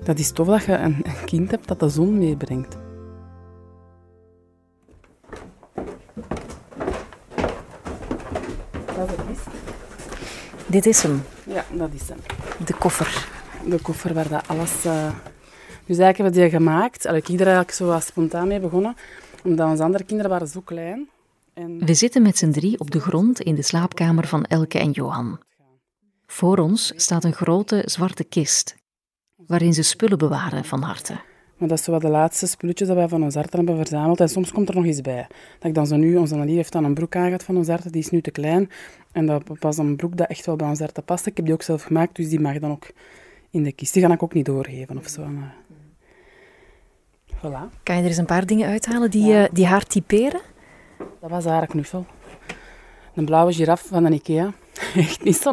dat 0.03 0.19
is 0.19 0.31
tof 0.31 0.47
dat 0.47 0.65
je 0.65 0.77
een 0.77 1.03
kind 1.25 1.51
hebt 1.51 1.67
dat 1.67 1.79
de 1.79 1.89
zon 1.89 2.17
meebrengt. 2.17 2.77
Dit 10.67 10.85
is 10.85 11.01
hem, 11.03 11.23
Ja, 11.45 11.65
dat 11.71 11.89
is 11.93 12.07
hem. 12.09 12.17
de 12.65 12.73
koffer. 12.73 13.27
De 13.65 13.81
koffer 13.81 14.13
waar 14.13 14.29
dat 14.29 14.47
alles... 14.47 14.85
eh, 14.85 15.09
Dus 15.85 15.97
eigenlijk 15.97 16.17
hebben 16.17 16.33
we 16.33 16.39
die 16.39 16.49
gemaakt. 16.49 17.05
Allee, 17.05 17.19
ik 17.21 17.27
heb 17.27 17.39
er 17.39 17.45
eigenlijk 17.45 17.75
zo 17.75 17.99
spontaan 17.99 18.47
mee 18.47 18.59
begonnen. 18.59 18.95
Omdat 19.43 19.69
onze 19.69 19.83
andere 19.83 20.03
kinderen 20.03 20.31
waren 20.31 20.47
zo 20.47 20.61
klein. 20.61 21.09
En... 21.53 21.85
We 21.85 21.93
zitten 21.93 22.21
met 22.21 22.37
z'n 22.37 22.51
drie 22.51 22.79
op 22.79 22.91
de 22.91 22.99
grond 22.99 23.39
in 23.41 23.55
de 23.55 23.61
slaapkamer 23.61 24.27
van 24.27 24.43
Elke 24.45 24.79
en 24.79 24.91
Johan. 24.91 25.39
Voor 26.25 26.57
ons 26.57 26.93
staat 26.95 27.23
een 27.23 27.33
grote 27.33 27.81
zwarte 27.85 28.23
kist, 28.23 28.75
waarin 29.35 29.73
ze 29.73 29.81
spullen 29.81 30.17
bewaren 30.17 30.65
van 30.65 30.81
Harte. 30.81 31.19
Maar 31.57 31.67
dat 31.67 31.77
is 31.77 31.83
zo 31.83 31.91
wat 31.91 32.01
de 32.01 32.09
laatste 32.09 32.47
spulletjes 32.47 32.87
dat 32.87 32.97
wij 32.97 33.07
van 33.07 33.23
ons 33.23 33.35
hart 33.35 33.53
hebben 33.53 33.77
verzameld. 33.77 34.19
En 34.19 34.29
soms 34.29 34.51
komt 34.51 34.69
er 34.69 34.75
nog 34.75 34.85
iets 34.85 35.01
bij. 35.01 35.27
Dat 35.59 35.67
ik 35.67 35.73
dan 35.73 35.87
zo 35.87 35.95
nu... 35.95 36.17
Onze 36.17 36.33
Annelie 36.33 36.55
heeft 36.55 36.71
dan 36.71 36.83
een 36.83 36.93
broek 36.93 37.15
aangehad 37.15 37.43
van 37.43 37.57
ons 37.57 37.67
hart. 37.67 37.91
Die 37.91 38.01
is 38.01 38.09
nu 38.09 38.21
te 38.21 38.31
klein. 38.31 38.69
En 39.11 39.25
dat 39.25 39.43
was 39.59 39.77
een 39.77 39.95
broek 39.95 40.17
dat 40.17 40.27
echt 40.27 40.45
wel 40.45 40.55
bij 40.55 40.67
ons 40.67 40.79
hart 40.79 41.05
past. 41.05 41.25
Ik 41.25 41.37
heb 41.37 41.45
die 41.45 41.53
ook 41.53 41.61
zelf 41.61 41.83
gemaakt, 41.83 42.15
dus 42.15 42.29
die 42.29 42.39
mag 42.39 42.59
dan 42.59 42.71
ook 42.71 42.87
in 43.49 43.63
de 43.63 43.71
kist. 43.71 43.93
Die 43.93 44.03
ga 44.03 44.13
ik 44.13 44.23
ook 44.23 44.33
niet 44.33 44.45
doorgeven 44.45 44.97
of 44.97 45.07
zo. 45.07 45.25
Maar... 45.25 45.55
Voilà. 47.37 47.83
Kan 47.83 47.95
je 47.95 48.01
er 48.01 48.07
eens 48.07 48.17
een 48.17 48.25
paar 48.25 48.45
dingen 48.45 48.67
uithalen 48.67 49.11
die, 49.11 49.33
eh, 49.33 49.49
die 49.51 49.65
haar 49.65 49.85
typeren? 49.85 50.41
Dat 50.97 51.29
was 51.29 51.45
haar 51.45 51.67
knuffel. 51.67 52.05
Een 53.15 53.25
blauwe 53.25 53.53
giraf 53.53 53.81
van 53.81 54.03
de 54.03 54.11
Ikea. 54.11 54.53
Echt 54.95 55.23
niet 55.23 55.37
zo. 55.37 55.51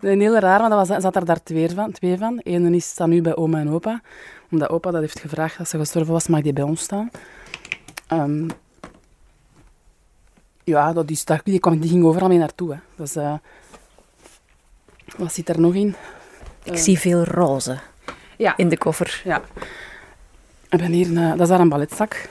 Een 0.00 0.20
hele 0.20 0.40
raar, 0.40 0.60
maar 0.60 0.70
dat 0.70 0.88
was, 0.88 1.02
zat 1.02 1.16
er 1.16 1.24
daar 1.24 1.42
twee 1.42 1.70
van. 1.70 1.92
Twee 1.92 2.18
van. 2.18 2.40
Eén 2.42 2.74
is 2.74 2.88
staat 2.88 3.08
nu 3.08 3.20
bij 3.20 3.36
oma 3.36 3.58
en 3.58 3.70
opa. 3.70 4.00
Omdat 4.50 4.68
opa 4.68 4.90
dat 4.90 5.00
heeft 5.00 5.20
gevraagd 5.20 5.58
als 5.58 5.68
ze 5.68 5.78
gestorven 5.78 6.12
was, 6.12 6.26
mag 6.26 6.42
die 6.42 6.52
bij 6.52 6.62
ons 6.64 6.80
staan. 6.82 7.10
Ehm, 8.06 8.48
ja, 10.64 10.92
dat 10.92 11.10
is, 11.10 11.24
daar, 11.24 11.40
die, 11.44 11.60
kwam, 11.60 11.80
die 11.80 11.90
ging 11.90 12.04
overal 12.04 12.28
mee 12.28 12.38
naartoe. 12.38 12.72
Hè. 12.72 12.78
Dus, 12.96 13.16
eh, 13.16 13.34
wat 15.16 15.32
zit 15.32 15.48
er 15.48 15.60
nog 15.60 15.74
in? 15.74 15.94
Ik 16.62 16.76
zie 16.78 16.98
veel 16.98 17.24
roze 17.24 17.78
Ja. 18.36 18.56
in 18.56 18.68
de 18.68 18.78
koffer. 18.78 19.20
Ja. 19.24 19.42
Ik 20.70 20.78
ben 20.78 20.92
hier 20.92 21.06
een, 21.06 21.36
dat 21.36 21.40
is 21.40 21.48
haar 21.48 21.60
een 21.60 21.68
balletstak. 21.68 22.28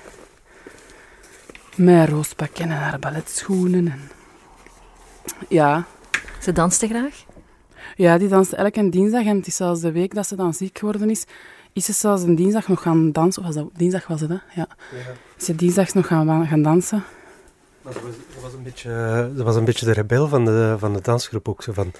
Met 1.75 2.09
roospakken 2.09 2.63
en 2.63 2.77
haar 2.77 2.99
balletschoenen. 2.99 3.88
En... 3.88 4.09
Ja. 5.47 5.85
Ze 6.41 6.51
danste 6.51 6.88
graag? 6.88 7.25
ja, 7.95 8.17
die 8.17 8.27
danst 8.27 8.53
elke 8.53 8.89
dinsdag. 8.89 9.25
En 9.25 9.38
het 9.38 9.47
is 9.47 9.55
zelfs 9.55 9.81
de 9.81 9.91
week 9.91 10.13
dat 10.13 10.27
ze 10.27 10.35
dan 10.35 10.53
ziek 10.53 10.77
geworden 10.77 11.09
is, 11.09 11.25
is 11.73 11.85
ze 11.85 11.93
zelfs 11.93 12.23
een 12.23 12.35
dinsdag 12.35 12.67
nog 12.67 12.81
gaan 12.81 13.11
dansen. 13.11 13.41
Of 13.41 13.47
was 13.47 13.55
dat, 13.55 13.69
dinsdag 13.77 14.07
was 14.07 14.21
het, 14.21 14.29
hè? 14.29 14.38
Ja. 14.55 14.67
Is 15.38 15.45
ze 15.45 15.55
dinsdags 15.55 15.93
nog 15.93 16.07
gaan, 16.07 16.47
gaan 16.47 16.61
dansen. 16.61 17.03
Maar 17.81 17.93
ze 17.93 17.99
was, 18.01 18.41
was 18.41 18.53
een 18.53 18.63
beetje, 18.63 18.89
ze 19.38 19.43
was 19.43 19.55
een 19.55 19.65
beetje 19.65 19.85
de 19.85 19.91
rebel 19.91 20.27
van 20.27 20.45
de, 20.45 20.75
van 20.77 20.93
de 20.93 21.01
dansgroep 21.01 21.49
ook. 21.49 21.63
Zo 21.63 21.73
van, 21.73 21.91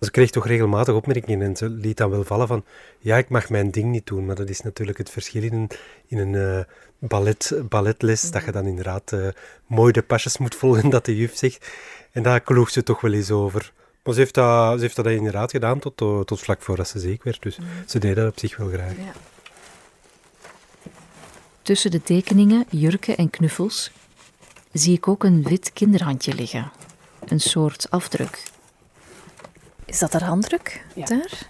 ze 0.00 0.10
kreeg 0.10 0.30
toch 0.30 0.46
regelmatig 0.46 0.94
opmerkingen 0.94 1.42
en 1.42 1.56
ze 1.56 1.68
liet 1.68 1.96
dan 1.96 2.10
wel 2.10 2.24
vallen 2.24 2.46
van 2.46 2.64
ja, 2.98 3.16
ik 3.16 3.28
mag 3.28 3.50
mijn 3.50 3.70
ding 3.70 3.90
niet 3.90 4.06
doen. 4.06 4.26
Maar 4.26 4.36
dat 4.36 4.48
is 4.48 4.60
natuurlijk 4.60 4.98
het 4.98 5.10
verschil 5.10 5.42
in 5.42 5.52
een, 5.52 5.70
in 6.06 6.18
een 6.18 6.34
eh, 6.34 6.64
ballet, 6.98 7.52
balletles, 7.68 8.30
dat 8.30 8.44
je 8.44 8.52
dan 8.52 8.66
inderdaad 8.66 9.12
eh, 9.12 9.28
mooi 9.66 9.92
de 9.92 10.02
pasjes 10.02 10.38
moet 10.38 10.54
volgen 10.54 10.90
dat 10.90 11.04
de 11.04 11.16
juf 11.16 11.36
zegt. 11.36 11.70
En 12.12 12.22
daar 12.22 12.40
kloog 12.40 12.70
ze 12.70 12.82
toch 12.82 13.00
wel 13.00 13.12
eens 13.12 13.30
over. 13.30 13.72
Maar 14.02 14.14
ze 14.14 14.20
heeft 14.20 14.34
dat, 14.34 14.74
ze 14.74 14.80
heeft 14.80 14.96
dat 14.96 15.06
inderdaad 15.06 15.50
gedaan 15.50 15.78
tot, 15.78 16.00
eh, 16.00 16.20
tot 16.20 16.40
vlak 16.40 16.62
voordat 16.62 16.88
ze 16.88 16.98
ziek 16.98 17.22
werd. 17.22 17.42
Dus 17.42 17.58
ze 17.86 17.98
deed 17.98 18.16
dat 18.16 18.28
op 18.28 18.38
zich 18.38 18.56
wel 18.56 18.68
graag. 18.68 18.92
Tussen 21.62 21.90
de 21.90 22.02
tekeningen, 22.02 22.64
jurken 22.70 23.16
en 23.16 23.30
knuffels 23.30 23.90
zie 24.72 24.96
ik 24.96 25.08
ook 25.08 25.24
een 25.24 25.42
wit 25.42 25.72
kinderhandje 25.72 26.34
liggen. 26.34 26.70
Een 27.26 27.40
soort 27.40 27.86
afdruk. 27.90 28.42
Is 29.84 29.98
dat 29.98 30.12
haar 30.12 30.24
handdruk? 30.24 30.84
Ja. 30.94 31.04
Daar? 31.04 31.48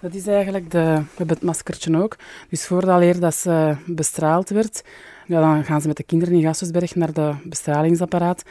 Dat 0.00 0.14
is 0.14 0.26
eigenlijk 0.26 0.70
de... 0.70 0.78
We 0.78 1.16
hebben 1.16 1.36
het 1.36 1.42
maskertje 1.42 2.02
ook. 2.02 2.16
Dus 2.48 2.66
voordat 2.66 3.20
dat 3.20 3.34
ze 3.34 3.76
bestraald 3.86 4.48
werd, 4.48 4.84
ja, 5.26 5.40
dan 5.40 5.64
gaan 5.64 5.80
ze 5.80 5.86
met 5.86 5.96
de 5.96 6.02
kinderen 6.02 6.34
in 6.34 6.42
Gasthuisberg 6.42 6.94
naar 6.94 7.12
de 7.12 7.34
bestralingsapparaat. 7.44 8.42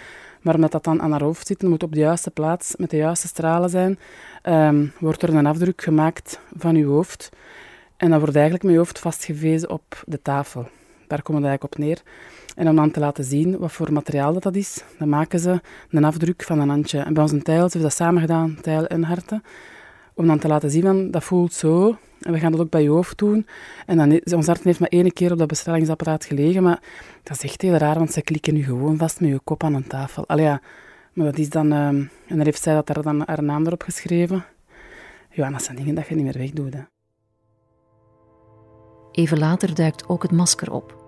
Maar 0.41 0.55
omdat 0.55 0.71
dat 0.71 0.83
dan 0.83 1.01
aan 1.01 1.11
haar 1.11 1.23
hoofd 1.23 1.47
zit, 1.47 1.61
moet 1.61 1.83
op 1.83 1.93
de 1.93 1.99
juiste 1.99 2.31
plaats 2.31 2.75
met 2.75 2.89
de 2.89 2.97
juiste 2.97 3.27
stralen 3.27 3.69
zijn, 3.69 3.99
ehm, 4.41 4.85
wordt 4.99 5.21
er 5.21 5.35
een 5.35 5.45
afdruk 5.45 5.81
gemaakt 5.81 6.39
van 6.57 6.75
uw 6.75 6.89
hoofd. 6.89 7.29
En 7.97 8.09
dan 8.09 8.19
wordt 8.19 8.35
eigenlijk 8.35 8.69
je 8.69 8.77
hoofd 8.77 8.99
vastgevezen 8.99 9.69
op 9.69 10.03
de 10.05 10.21
tafel. 10.21 10.67
Daar 11.07 11.21
komt 11.21 11.37
het 11.37 11.47
eigenlijk 11.47 11.63
op 11.63 11.77
neer. 11.77 12.01
En 12.55 12.67
om 12.67 12.75
dan 12.75 12.91
te 12.91 12.99
laten 12.99 13.23
zien 13.23 13.57
wat 13.57 13.71
voor 13.71 13.93
materiaal 13.93 14.33
dat, 14.33 14.43
dat 14.43 14.55
is, 14.55 14.83
dan 14.97 15.09
maken 15.09 15.39
ze 15.39 15.61
een 15.89 16.03
afdruk 16.03 16.43
van 16.43 16.59
een 16.59 16.69
handje. 16.69 16.99
En 16.99 17.13
bij 17.13 17.23
ons 17.23 17.31
een 17.31 17.41
hebben 17.43 17.81
dat 17.81 17.93
samen 17.93 18.21
gedaan, 18.21 18.57
tijl 18.61 18.87
en 18.87 19.03
harten. 19.03 19.43
Om 20.13 20.27
dan 20.27 20.39
te 20.39 20.47
laten 20.47 20.71
zien 20.71 20.81
van, 20.81 21.11
dat 21.11 21.23
voelt 21.23 21.53
zo. 21.53 21.97
En 22.21 22.31
we 22.31 22.39
gaan 22.39 22.51
dat 22.51 22.61
ook 22.61 22.69
bij 22.69 22.83
je 22.83 22.89
hoofd 22.89 23.17
doen. 23.17 23.47
En 23.85 23.97
dan, 23.97 24.21
ons 24.35 24.47
hart 24.47 24.63
heeft 24.63 24.79
maar 24.79 24.89
één 24.89 25.13
keer 25.13 25.31
op 25.31 25.37
dat 25.37 25.47
bestralingsapparaat 25.47 26.25
gelegen. 26.25 26.63
Maar 26.63 26.81
dat 27.23 27.37
is 27.37 27.43
echt 27.43 27.61
heel 27.61 27.73
raar, 27.73 27.97
want 27.97 28.11
ze 28.11 28.21
klikken 28.21 28.53
nu 28.53 28.63
gewoon 28.63 28.97
vast 28.97 29.19
met 29.19 29.29
je 29.29 29.39
kop 29.43 29.63
aan 29.63 29.73
een 29.73 29.87
tafel. 29.87 30.27
Allee, 30.27 30.45
ja. 30.45 30.61
Maar 31.13 31.25
dat 31.25 31.37
is 31.37 31.49
dan... 31.49 31.71
ehm, 31.71 31.95
en 32.27 32.35
dan 32.35 32.45
heeft 32.45 32.63
zij 32.63 32.73
dat 32.73 32.87
daar 32.87 33.01
dan 33.01 33.23
haar 33.25 33.43
naam 33.43 33.65
erop 33.65 33.81
geschreven. 33.83 34.45
Ja, 35.29 35.49
dat 35.49 35.63
zijn 35.63 35.77
dingen 35.77 35.95
dat 35.95 36.07
je 36.07 36.15
niet 36.15 36.23
meer 36.23 36.37
wegdoet. 36.37 36.75
Even 39.11 39.39
later 39.39 39.75
duikt 39.75 40.07
ook 40.07 40.21
het 40.21 40.31
masker 40.31 40.71
op. 40.71 40.99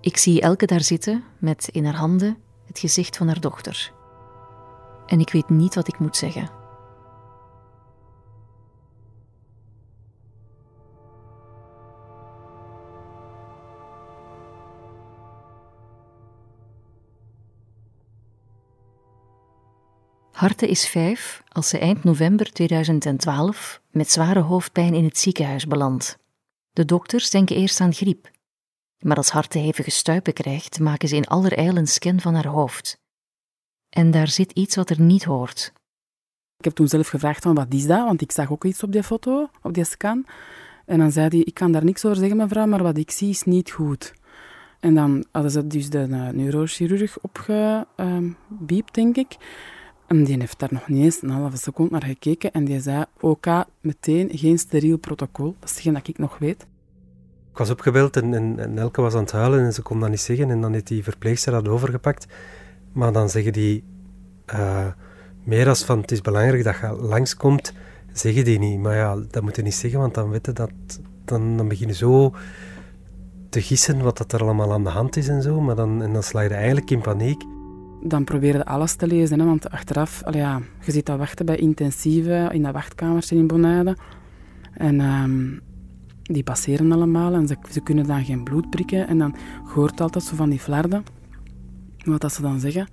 Ik 0.00 0.16
zie 0.16 0.40
Elke 0.40 0.66
daar 0.66 0.80
zitten 0.80 1.24
met 1.38 1.68
in 1.72 1.84
haar 1.84 1.94
handen 1.94 2.36
het 2.66 2.78
gezicht 2.78 3.16
van 3.16 3.26
haar 3.26 3.40
dochter. 3.40 3.92
En 5.06 5.20
ik 5.20 5.32
weet 5.32 5.48
niet 5.48 5.74
wat 5.74 5.88
ik 5.88 5.98
moet 5.98 6.16
zeggen. 6.16 6.57
Harte 20.38 20.68
is 20.68 20.88
vijf 20.88 21.42
als 21.48 21.68
ze 21.68 21.78
eind 21.78 22.04
november 22.04 22.52
2012 22.52 23.80
met 23.90 24.10
zware 24.10 24.40
hoofdpijn 24.40 24.94
in 24.94 25.04
het 25.04 25.18
ziekenhuis 25.18 25.66
belandt. 25.66 26.18
De 26.72 26.84
dokters 26.84 27.30
denken 27.30 27.56
eerst 27.56 27.80
aan 27.80 27.92
griep. 27.92 28.30
Maar 28.98 29.16
als 29.16 29.30
Harte 29.30 29.58
hevige 29.58 29.90
stuipen 29.90 30.32
krijgt, 30.32 30.80
maken 30.80 31.08
ze 31.08 31.16
in 31.16 31.26
allerijl 31.26 31.76
een 31.76 31.86
scan 31.86 32.20
van 32.20 32.34
haar 32.34 32.46
hoofd. 32.46 33.00
En 33.88 34.10
daar 34.10 34.28
zit 34.28 34.52
iets 34.52 34.76
wat 34.76 34.90
er 34.90 35.00
niet 35.00 35.24
hoort. 35.24 35.72
Ik 36.56 36.64
heb 36.64 36.74
toen 36.74 36.88
zelf 36.88 37.08
gevraagd 37.08 37.42
van 37.42 37.54
wat 37.54 37.74
is 37.74 37.86
dat, 37.86 38.04
want 38.04 38.20
ik 38.20 38.32
zag 38.32 38.50
ook 38.50 38.64
iets 38.64 38.82
op 38.82 38.92
die 38.92 39.02
foto, 39.02 39.50
op 39.62 39.74
die 39.74 39.84
scan. 39.84 40.26
En 40.86 40.98
dan 40.98 41.12
zei 41.12 41.28
hij, 41.28 41.40
ik 41.40 41.54
kan 41.54 41.72
daar 41.72 41.84
niks 41.84 42.04
over 42.04 42.18
zeggen 42.18 42.36
mevrouw, 42.36 42.66
maar 42.66 42.82
wat 42.82 42.98
ik 42.98 43.10
zie 43.10 43.30
is 43.30 43.42
niet 43.42 43.70
goed. 43.70 44.12
En 44.80 44.94
dan 44.94 45.24
hadden 45.32 45.50
ze 45.50 45.66
dus 45.66 45.90
de 45.90 46.06
uh, 46.08 46.28
neurochirurg 46.28 47.18
opgebiept, 47.20 48.94
denk 48.94 49.16
ik. 49.16 49.36
En 50.08 50.24
die 50.24 50.38
heeft 50.38 50.58
daar 50.58 50.68
nog 50.72 50.88
niet 50.88 51.04
eens 51.04 51.22
een 51.22 51.30
halve 51.30 51.56
seconde 51.56 51.92
naar 51.92 52.02
gekeken. 52.02 52.52
En 52.52 52.64
die 52.64 52.80
zei, 52.80 53.04
OK, 53.20 53.46
meteen 53.80 54.28
geen 54.32 54.58
steriel 54.58 54.96
protocol. 54.98 55.54
Dat 55.60 55.68
is 55.68 55.74
hetgeen 55.74 55.92
dat 55.92 56.08
ik 56.08 56.18
nog 56.18 56.38
weet. 56.38 56.66
Ik 57.50 57.58
was 57.58 57.70
opgebeld 57.70 58.16
en, 58.16 58.58
en, 58.58 58.78
Elke 58.78 59.00
was 59.00 59.14
aan 59.14 59.20
het 59.20 59.32
huilen 59.32 59.64
en 59.64 59.72
ze 59.72 59.82
kon 59.82 60.00
dat 60.00 60.10
niet 60.10 60.20
zeggen. 60.20 60.50
En 60.50 60.60
dan 60.60 60.72
heeft 60.72 60.86
die 60.86 61.02
verpleegster 61.02 61.52
dat 61.52 61.68
overgepakt. 61.68 62.26
Maar 62.92 63.12
dan 63.12 63.28
zeggen 63.28 63.52
die, 63.52 63.84
uh, 64.54 64.86
meer 65.44 65.68
als 65.68 65.84
van 65.84 66.00
het 66.00 66.10
is 66.10 66.20
belangrijk 66.20 66.64
dat 66.64 66.76
je 66.80 66.92
langskomt, 66.92 67.72
zeggen 68.12 68.44
die 68.44 68.58
niet. 68.58 68.80
Maar 68.80 68.96
ja, 68.96 69.16
dat 69.30 69.42
moet 69.42 69.56
je 69.56 69.62
niet 69.62 69.74
zeggen, 69.74 70.00
want 70.00 70.14
dan 70.14 70.30
weten 70.30 70.54
dat, 70.54 70.70
dan, 71.24 71.56
dan 71.56 71.68
begin 71.68 71.88
je 71.88 71.94
zo 71.94 72.34
te 73.48 73.62
gissen 73.62 74.02
wat 74.02 74.18
dat 74.18 74.32
er 74.32 74.42
allemaal 74.42 74.72
aan 74.72 74.84
de 74.84 74.90
hand 74.90 75.16
is 75.16 75.28
en 75.28 75.42
zo. 75.42 75.60
Maar 75.60 75.76
dan, 75.76 76.02
en 76.02 76.12
dan 76.12 76.22
sla 76.22 76.40
je 76.40 76.48
eigenlijk 76.48 76.90
in 76.90 77.00
paniek. 77.00 77.42
Dan 78.02 78.24
probeerde 78.24 78.64
alles 78.64 78.94
te 78.94 79.06
lezen, 79.06 79.40
hè, 79.40 79.46
want 79.46 79.70
achteraf, 79.70 80.22
ja, 80.30 80.60
je 80.84 80.92
zit 80.92 81.08
al 81.08 81.16
wachten 81.16 81.46
bij 81.46 81.56
intensieve, 81.56 82.48
in 82.52 82.62
dat 82.62 82.72
wachtkamertje 82.72 83.36
in 83.36 83.46
Bonade. 83.46 83.96
En 84.74 85.00
um, 85.00 85.60
die 86.22 86.42
passeren 86.42 86.92
allemaal 86.92 87.32
en 87.34 87.46
ze, 87.46 87.56
ze, 87.70 87.80
kunnen 87.80 88.06
dan 88.06 88.24
geen 88.24 88.44
bloed 88.44 88.70
prikken. 88.70 89.08
En 89.08 89.18
dan 89.18 89.36
hoort 89.64 90.00
altijd 90.00 90.24
zo 90.24 90.36
van 90.36 90.50
die 90.50 90.58
flarden. 90.58 91.04
Wat 92.04 92.20
dat 92.20 92.32
ze 92.32 92.42
dan 92.42 92.60
zeggen. 92.60 92.88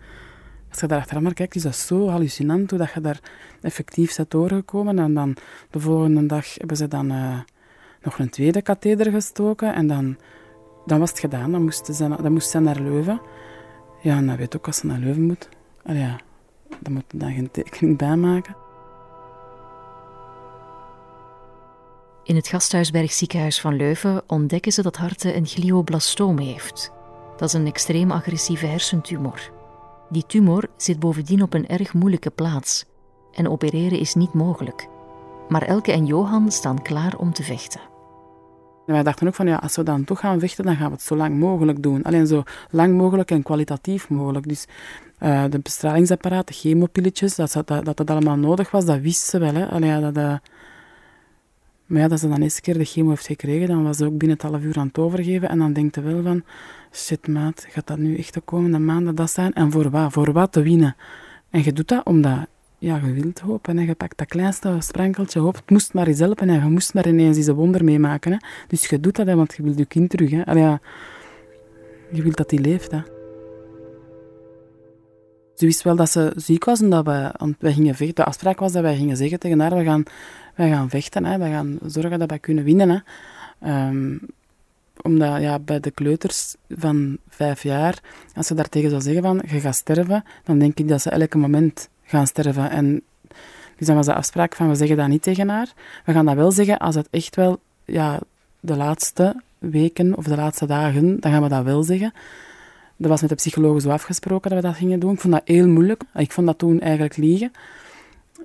Als 0.69 0.79
je 0.79 0.87
daar 0.87 0.99
achteraf 0.99 1.21
naar 1.21 1.33
kijkt, 1.33 1.55
is 1.55 1.61
dat 1.61 1.75
zo 1.75 2.07
hallucinant 2.07 2.69
hoe 2.69 2.79
dat 2.79 2.93
je 2.93 3.01
daar 3.01 3.19
effectief 3.61 4.15
bent 4.15 4.31
doorgekomen. 4.31 4.99
En 4.99 5.13
dan 5.13 5.35
de 5.69 5.79
volgende 5.79 6.25
dag 6.25 6.53
hebben 6.53 6.77
ze 6.77 6.87
dan 6.87 7.11
uh, 7.11 7.39
nog 8.01 8.19
een 8.19 8.29
tweede 8.29 8.61
katheder 8.61 9.11
gestoken. 9.11 9.73
En 9.73 9.87
dan, 9.87 10.17
dan 10.85 10.99
was 10.99 11.09
het 11.09 11.19
gedaan. 11.19 11.51
Dan 11.51 11.63
moest 11.63 11.95
ze, 11.95 12.15
dan 12.21 12.33
moest 12.33 12.49
ze 12.49 12.59
naar 12.59 12.79
Leuven. 12.79 13.21
Ja, 14.05 14.17
en 14.17 14.27
dan 14.27 14.35
weet 14.35 14.55
ook 14.55 14.67
als 14.67 14.77
ze 14.77 14.85
naar 14.85 14.99
Leuven 14.99 15.23
moet. 15.23 15.49
Allee, 15.85 16.01
ja, 16.01 16.19
dan 16.79 16.93
moet 16.93 17.03
je 17.11 17.17
daar 17.17 17.31
geen 17.31 17.51
tekening 17.51 17.97
bij 17.97 18.15
maken. 18.15 18.55
In 22.23 22.35
het 22.35 22.47
Gasthuisberg 22.47 23.11
ziekenhuis 23.11 23.61
van 23.61 23.75
Leuven 23.75 24.23
ontdekken 24.27 24.71
ze 24.71 24.81
dat 24.81 24.95
Harte 24.95 25.35
een 25.35 25.45
glioblastoom 25.45 26.37
heeft. 26.37 26.91
Dat 27.37 27.47
is 27.47 27.53
een 27.53 27.67
extreem 27.67 28.11
agressieve 28.11 28.65
hersentumor. 28.65 29.51
Die 30.09 30.25
tumor 30.25 30.67
zit 30.77 30.99
bovendien 30.99 31.41
op 31.41 31.53
een 31.53 31.67
erg 31.67 31.93
moeilijke 31.93 32.31
plaats 32.31 32.85
en 33.31 33.49
opereren 33.49 33.99
is 33.99 34.13
niet 34.13 34.33
mogelijk. 34.33 34.87
Maar 35.49 35.61
Elke 35.61 35.91
en 35.91 36.05
Johan 36.05 36.51
staan 36.51 36.81
klaar 36.81 37.17
om 37.17 37.33
te 37.33 37.43
vechten. 37.43 37.94
En 38.85 38.93
wij 38.93 39.03
dachten 39.03 39.27
ook 39.27 39.35
van 39.35 39.47
ja, 39.47 39.55
als 39.55 39.75
we 39.75 39.83
dan 39.83 40.03
toch 40.03 40.19
gaan 40.19 40.39
vechten, 40.39 40.65
dan 40.65 40.75
gaan 40.75 40.87
we 40.87 40.93
het 40.93 41.01
zo 41.01 41.15
lang 41.15 41.39
mogelijk 41.39 41.83
doen. 41.83 42.03
Alleen 42.03 42.27
zo 42.27 42.43
lang 42.69 42.97
mogelijk 42.97 43.31
en 43.31 43.43
kwalitatief 43.43 44.09
mogelijk. 44.09 44.47
Dus 44.47 44.65
uh, 45.19 45.43
de 45.49 45.59
bestralingsapparaten, 45.59 46.55
chemopilletjes, 46.55 47.35
dat, 47.35 47.53
dat, 47.65 47.85
dat 47.85 47.97
dat 47.97 48.09
allemaal 48.09 48.37
nodig 48.37 48.71
was, 48.71 48.85
dat 48.85 48.99
wisten 48.99 49.29
ze 49.29 49.39
wel. 49.39 49.61
Hè. 49.61 49.67
Allee, 49.67 50.01
dat, 50.01 50.17
uh, 50.17 50.35
maar 51.85 52.01
ja, 52.01 52.07
dat 52.07 52.19
ze 52.19 52.29
dan 52.29 52.41
eerste 52.41 52.61
keer 52.61 52.77
de 52.77 52.85
chemo 52.85 53.09
heeft 53.09 53.25
gekregen, 53.25 53.67
dan 53.67 53.83
was 53.83 53.97
ze 53.97 54.05
ook 54.05 54.17
binnen 54.17 54.37
het 54.37 54.51
half 54.51 54.61
uur 54.61 54.77
aan 54.77 54.87
het 54.87 54.97
overgeven. 54.97 55.49
En 55.49 55.57
dan 55.57 55.73
denkt 55.73 55.95
ze 55.95 56.01
wel 56.01 56.23
van, 56.23 56.43
shit 56.91 57.27
maat, 57.27 57.65
gaat 57.69 57.87
dat 57.87 57.97
nu 57.97 58.17
echt 58.17 58.33
de 58.33 58.41
komende 58.41 58.79
maanden 58.79 59.15
dat 59.15 59.31
zijn? 59.31 59.53
En 59.53 59.71
voor 59.71 59.89
wat? 59.89 60.11
Voor 60.11 60.31
wat 60.31 60.51
te 60.51 60.61
winnen? 60.61 60.95
En 61.49 61.63
je 61.63 61.73
doet 61.73 61.87
dat 61.87 62.05
omdat 62.05 62.47
ja, 62.85 62.99
je 63.05 63.13
wilt 63.13 63.39
hopen. 63.39 63.77
En 63.77 63.85
je 63.85 63.95
pakt 63.95 64.17
dat 64.17 64.27
kleinste 64.27 64.77
sprankeltje 64.79 65.39
hoop. 65.39 65.55
Het 65.55 65.69
moest 65.69 65.93
maar 65.93 66.07
eens 66.07 66.19
helpen 66.19 66.49
en 66.49 66.63
je 66.63 66.69
moest 66.69 66.93
maar 66.93 67.07
ineens 67.07 67.37
eens 67.37 67.47
een 67.47 67.55
wonder 67.55 67.83
meemaken. 67.83 68.31
Hè. 68.31 68.37
Dus 68.67 68.87
je 68.87 68.99
doet 68.99 69.15
dat, 69.15 69.27
hè, 69.27 69.35
want 69.35 69.53
je 69.55 69.63
wilt 69.63 69.77
je 69.77 69.85
kind 69.85 70.09
terug. 70.09 70.29
Hè. 70.29 70.51
Ja, 70.53 70.79
je 72.11 72.21
wilt 72.21 72.37
dat 72.37 72.49
die 72.49 72.59
leeft. 72.59 72.91
Hè. 72.91 72.99
Ze 75.55 75.65
wist 75.65 75.81
wel 75.81 75.95
dat 75.95 76.09
ze 76.09 76.33
ziek 76.35 76.65
was 76.65 76.81
en 76.81 76.89
dat 76.89 77.05
we, 77.05 77.31
wij 77.59 77.73
gingen 77.73 77.95
vechten. 77.95 78.15
De 78.15 78.23
afspraak 78.23 78.59
was 78.59 78.71
dat 78.71 78.81
wij 78.81 78.95
gingen 78.95 79.17
zeggen 79.17 79.39
tegen 79.39 79.59
haar, 79.59 79.75
we 79.75 79.83
gaan, 79.83 80.03
wij 80.55 80.69
gaan 80.69 80.89
vechten, 80.89 81.25
hè. 81.25 81.37
we 81.37 81.45
gaan 81.45 81.79
zorgen 81.85 82.19
dat 82.19 82.29
wij 82.29 82.39
kunnen 82.39 82.63
winnen. 82.63 83.03
Hè. 83.59 83.87
Um, 83.87 84.19
omdat 85.01 85.41
ja, 85.41 85.59
bij 85.59 85.79
de 85.79 85.91
kleuters 85.91 86.55
van 86.69 87.17
vijf 87.29 87.63
jaar, 87.63 87.99
als 88.35 88.47
ze 88.47 88.53
daar 88.53 88.69
tegen 88.69 88.89
zou 88.89 89.01
zeggen 89.01 89.21
van 89.21 89.41
je 89.47 89.59
gaat 89.59 89.75
sterven, 89.75 90.23
dan 90.43 90.59
denk 90.59 90.79
ik 90.79 90.87
dat 90.87 91.01
ze 91.01 91.09
elke 91.09 91.37
moment 91.37 91.89
gaan 92.05 92.27
sterven. 92.27 92.69
En 92.69 93.01
dus 93.77 93.87
dan 93.87 93.95
was 93.95 94.05
de 94.05 94.13
afspraak 94.13 94.55
van 94.55 94.69
we 94.69 94.75
zeggen 94.75 94.97
dat 94.97 95.07
niet 95.07 95.21
tegen 95.21 95.49
haar. 95.49 95.73
We 96.05 96.13
gaan 96.13 96.25
dat 96.25 96.35
wel 96.35 96.51
zeggen 96.51 96.77
als 96.77 96.95
het 96.95 97.07
echt 97.11 97.35
wel 97.35 97.59
ja, 97.85 98.19
de 98.59 98.75
laatste 98.75 99.41
weken 99.57 100.17
of 100.17 100.23
de 100.23 100.35
laatste 100.35 100.65
dagen, 100.65 101.19
dan 101.19 101.31
gaan 101.31 101.41
we 101.41 101.49
dat 101.49 101.63
wel 101.63 101.83
zeggen. 101.83 102.13
Dat 102.97 103.09
was 103.09 103.21
met 103.21 103.29
de 103.29 103.35
psycholoog 103.35 103.81
zo 103.81 103.89
afgesproken 103.89 104.49
dat 104.49 104.61
we 104.61 104.67
dat 104.67 104.75
gingen 104.75 104.99
doen. 104.99 105.13
Ik 105.13 105.19
vond 105.19 105.33
dat 105.33 105.41
heel 105.45 105.67
moeilijk. 105.67 106.03
Ik 106.13 106.31
vond 106.31 106.47
dat 106.47 106.57
toen 106.57 106.79
eigenlijk 106.79 107.17
liegen. 107.17 107.51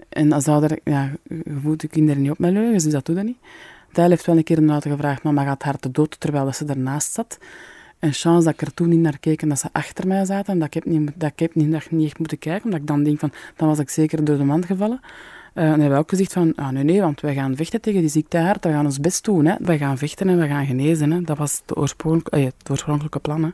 En 0.09 0.33
als 0.33 0.49
ouder, 0.49 0.79
ja, 0.85 1.11
je 1.77 1.89
kinderen 1.91 2.23
niet 2.23 2.31
op 2.31 2.39
met 2.39 2.53
leugens, 2.53 2.85
dus 2.85 2.93
dat 2.93 3.07
doe 3.07 3.17
je 3.17 3.23
niet. 3.23 3.39
Tijl 3.93 4.09
heeft 4.09 4.27
wel 4.27 4.37
een 4.37 4.45
keer 4.45 4.69
auto 4.69 4.91
gevraagd, 4.91 5.23
mama 5.23 5.45
gaat 5.45 5.63
haar 5.63 5.79
te 5.79 5.91
dood, 5.91 6.21
terwijl 6.21 6.53
ze 6.53 6.65
ernaast 6.65 7.13
zat. 7.13 7.39
En 8.01 8.13
chance 8.13 8.45
dat 8.45 8.53
ik 8.53 8.61
er 8.61 8.75
toen 8.75 8.89
niet 8.89 9.01
naar 9.01 9.19
keek 9.19 9.43
en 9.43 9.49
dat 9.49 9.59
ze 9.59 9.69
achter 9.73 10.07
mij 10.07 10.25
zaten. 10.25 10.53
En 10.53 10.59
dat 10.59 10.67
ik 10.67 10.75
heb 10.75 10.85
niet, 10.85 11.11
dat 11.17 11.31
ik 11.31 11.39
heb 11.39 11.55
niet, 11.55 11.91
niet 11.91 12.07
echt 12.07 12.19
moeten 12.19 12.39
kijken, 12.39 12.65
omdat 12.65 12.81
ik 12.81 12.87
dan 12.87 13.03
denk 13.03 13.19
van, 13.19 13.33
dan 13.57 13.69
was 13.69 13.79
ik 13.79 13.91
zeker 13.91 14.25
door 14.25 14.37
de 14.37 14.45
mand 14.45 14.67
gevallen. 14.67 15.01
Uh, 15.55 15.65
en 15.65 15.71
hebben 15.71 15.91
we 15.91 15.97
ook 15.97 16.09
gezegd 16.09 16.33
van, 16.33 16.55
ah, 16.55 16.69
nee, 16.69 16.85
nee, 16.85 17.01
want 17.01 17.21
wij 17.21 17.35
gaan 17.35 17.57
vechten 17.57 17.81
tegen 17.81 18.01
die 18.01 18.11
ziekte 18.11 18.39
hart. 18.39 18.65
We 18.65 18.71
gaan 18.71 18.85
ons 18.85 19.01
best 19.01 19.25
doen. 19.25 19.45
Hè. 19.45 19.55
Wij 19.59 19.79
gaan 19.79 19.99
vechten 19.99 20.29
en 20.29 20.39
we 20.39 20.47
gaan 20.47 20.67
genezen. 20.67 21.11
Hè. 21.11 21.21
Dat 21.21 21.39
was 21.39 21.63
de 21.67 21.75
eh, 22.31 22.45
het 22.45 22.71
oorspronkelijke 22.71 23.19
plan. 23.19 23.53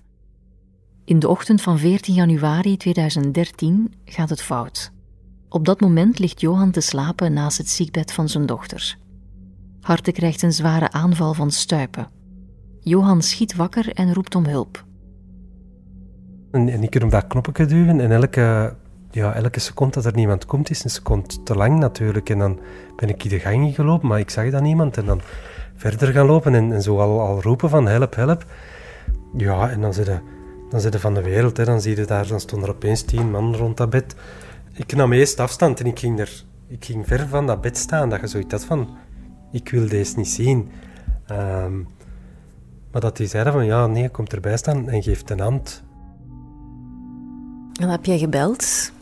In 1.04 1.18
de 1.18 1.28
ochtend 1.28 1.62
van 1.62 1.78
14 1.78 2.14
januari 2.14 2.76
2013 2.76 3.94
gaat 4.04 4.30
het 4.30 4.42
fout. 4.42 4.92
Op 5.48 5.64
dat 5.64 5.80
moment 5.80 6.18
ligt 6.18 6.40
Johan 6.40 6.70
te 6.70 6.80
slapen 6.80 7.32
naast 7.32 7.58
het 7.58 7.68
ziekbed 7.68 8.12
van 8.12 8.28
zijn 8.28 8.46
dochter. 8.46 8.96
Harte 9.80 10.12
krijgt 10.12 10.42
een 10.42 10.52
zware 10.52 10.90
aanval 10.90 11.34
van 11.34 11.50
stuipen. 11.50 12.15
Johan 12.88 13.22
schiet 13.22 13.56
wakker 13.56 13.92
en 13.94 14.14
roept 14.14 14.34
om 14.34 14.44
hulp. 14.44 14.84
En, 16.50 16.68
en 16.68 16.82
ik 16.82 16.90
kan 16.90 17.02
op 17.02 17.10
dat 17.10 17.26
knopje 17.26 17.66
duwen 17.66 18.00
en 18.00 18.10
elke, 18.10 18.74
ja, 19.10 19.34
elke 19.34 19.60
seconde 19.60 19.94
dat 19.94 20.04
er 20.04 20.14
niemand 20.14 20.46
komt 20.46 20.70
is 20.70 20.84
een 20.84 20.90
seconde 20.90 21.42
te 21.42 21.54
lang 21.54 21.78
natuurlijk. 21.78 22.30
En 22.30 22.38
dan 22.38 22.60
ben 22.96 23.08
ik 23.08 23.30
de 23.30 23.38
gang 23.38 23.74
gelopen, 23.74 24.08
maar 24.08 24.18
ik 24.18 24.30
zag 24.30 24.50
dan 24.50 24.62
niemand. 24.62 24.96
En 24.96 25.04
dan 25.06 25.20
verder 25.74 26.12
gaan 26.12 26.26
lopen 26.26 26.54
en, 26.54 26.72
en 26.72 26.82
zo 26.82 26.98
al, 26.98 27.20
al 27.20 27.42
roepen 27.42 27.68
van 27.68 27.86
help, 27.86 28.14
help. 28.14 28.44
Ja, 29.36 29.70
en 29.70 29.80
dan 29.80 29.94
zit 29.94 30.20
dan 30.70 30.80
zit 30.80 30.92
je 30.92 30.98
van 30.98 31.14
de 31.14 31.22
wereld. 31.22 31.56
Hè. 31.56 31.64
Dan 31.64 31.80
zie 31.80 31.96
je 31.96 32.04
daar, 32.04 32.26
dan 32.26 32.40
stonden 32.40 32.68
er 32.68 32.74
opeens 32.74 33.02
tien 33.02 33.30
man 33.30 33.56
rond 33.56 33.76
dat 33.76 33.90
bed. 33.90 34.16
Ik 34.72 34.96
nam 34.96 35.12
eerst 35.12 35.40
afstand 35.40 35.80
en 35.80 35.86
ik 35.86 35.98
ging, 35.98 36.20
er, 36.20 36.44
ik 36.68 36.84
ging 36.84 37.06
ver 37.06 37.28
van 37.28 37.46
dat 37.46 37.60
bed 37.60 37.76
staan. 37.76 38.10
Dat 38.10 38.20
je 38.20 38.26
zoiets 38.26 38.52
had 38.52 38.64
van, 38.64 38.88
ik 39.52 39.68
wil 39.68 39.88
deze 39.88 40.16
niet 40.16 40.28
zien. 40.28 40.70
Um, 41.30 41.94
maar 42.96 43.04
dat 43.04 43.16
die 43.16 43.26
zeiden 43.26 43.52
van, 43.52 43.64
ja, 43.64 43.86
nee, 43.86 44.08
komt 44.08 44.32
erbij 44.32 44.56
staan 44.56 44.88
en 44.88 45.02
geeft 45.02 45.30
een 45.30 45.40
hand. 45.40 45.82
En 47.80 47.88
heb 47.88 48.04
jij 48.04 48.18
gebeld? 48.18 48.92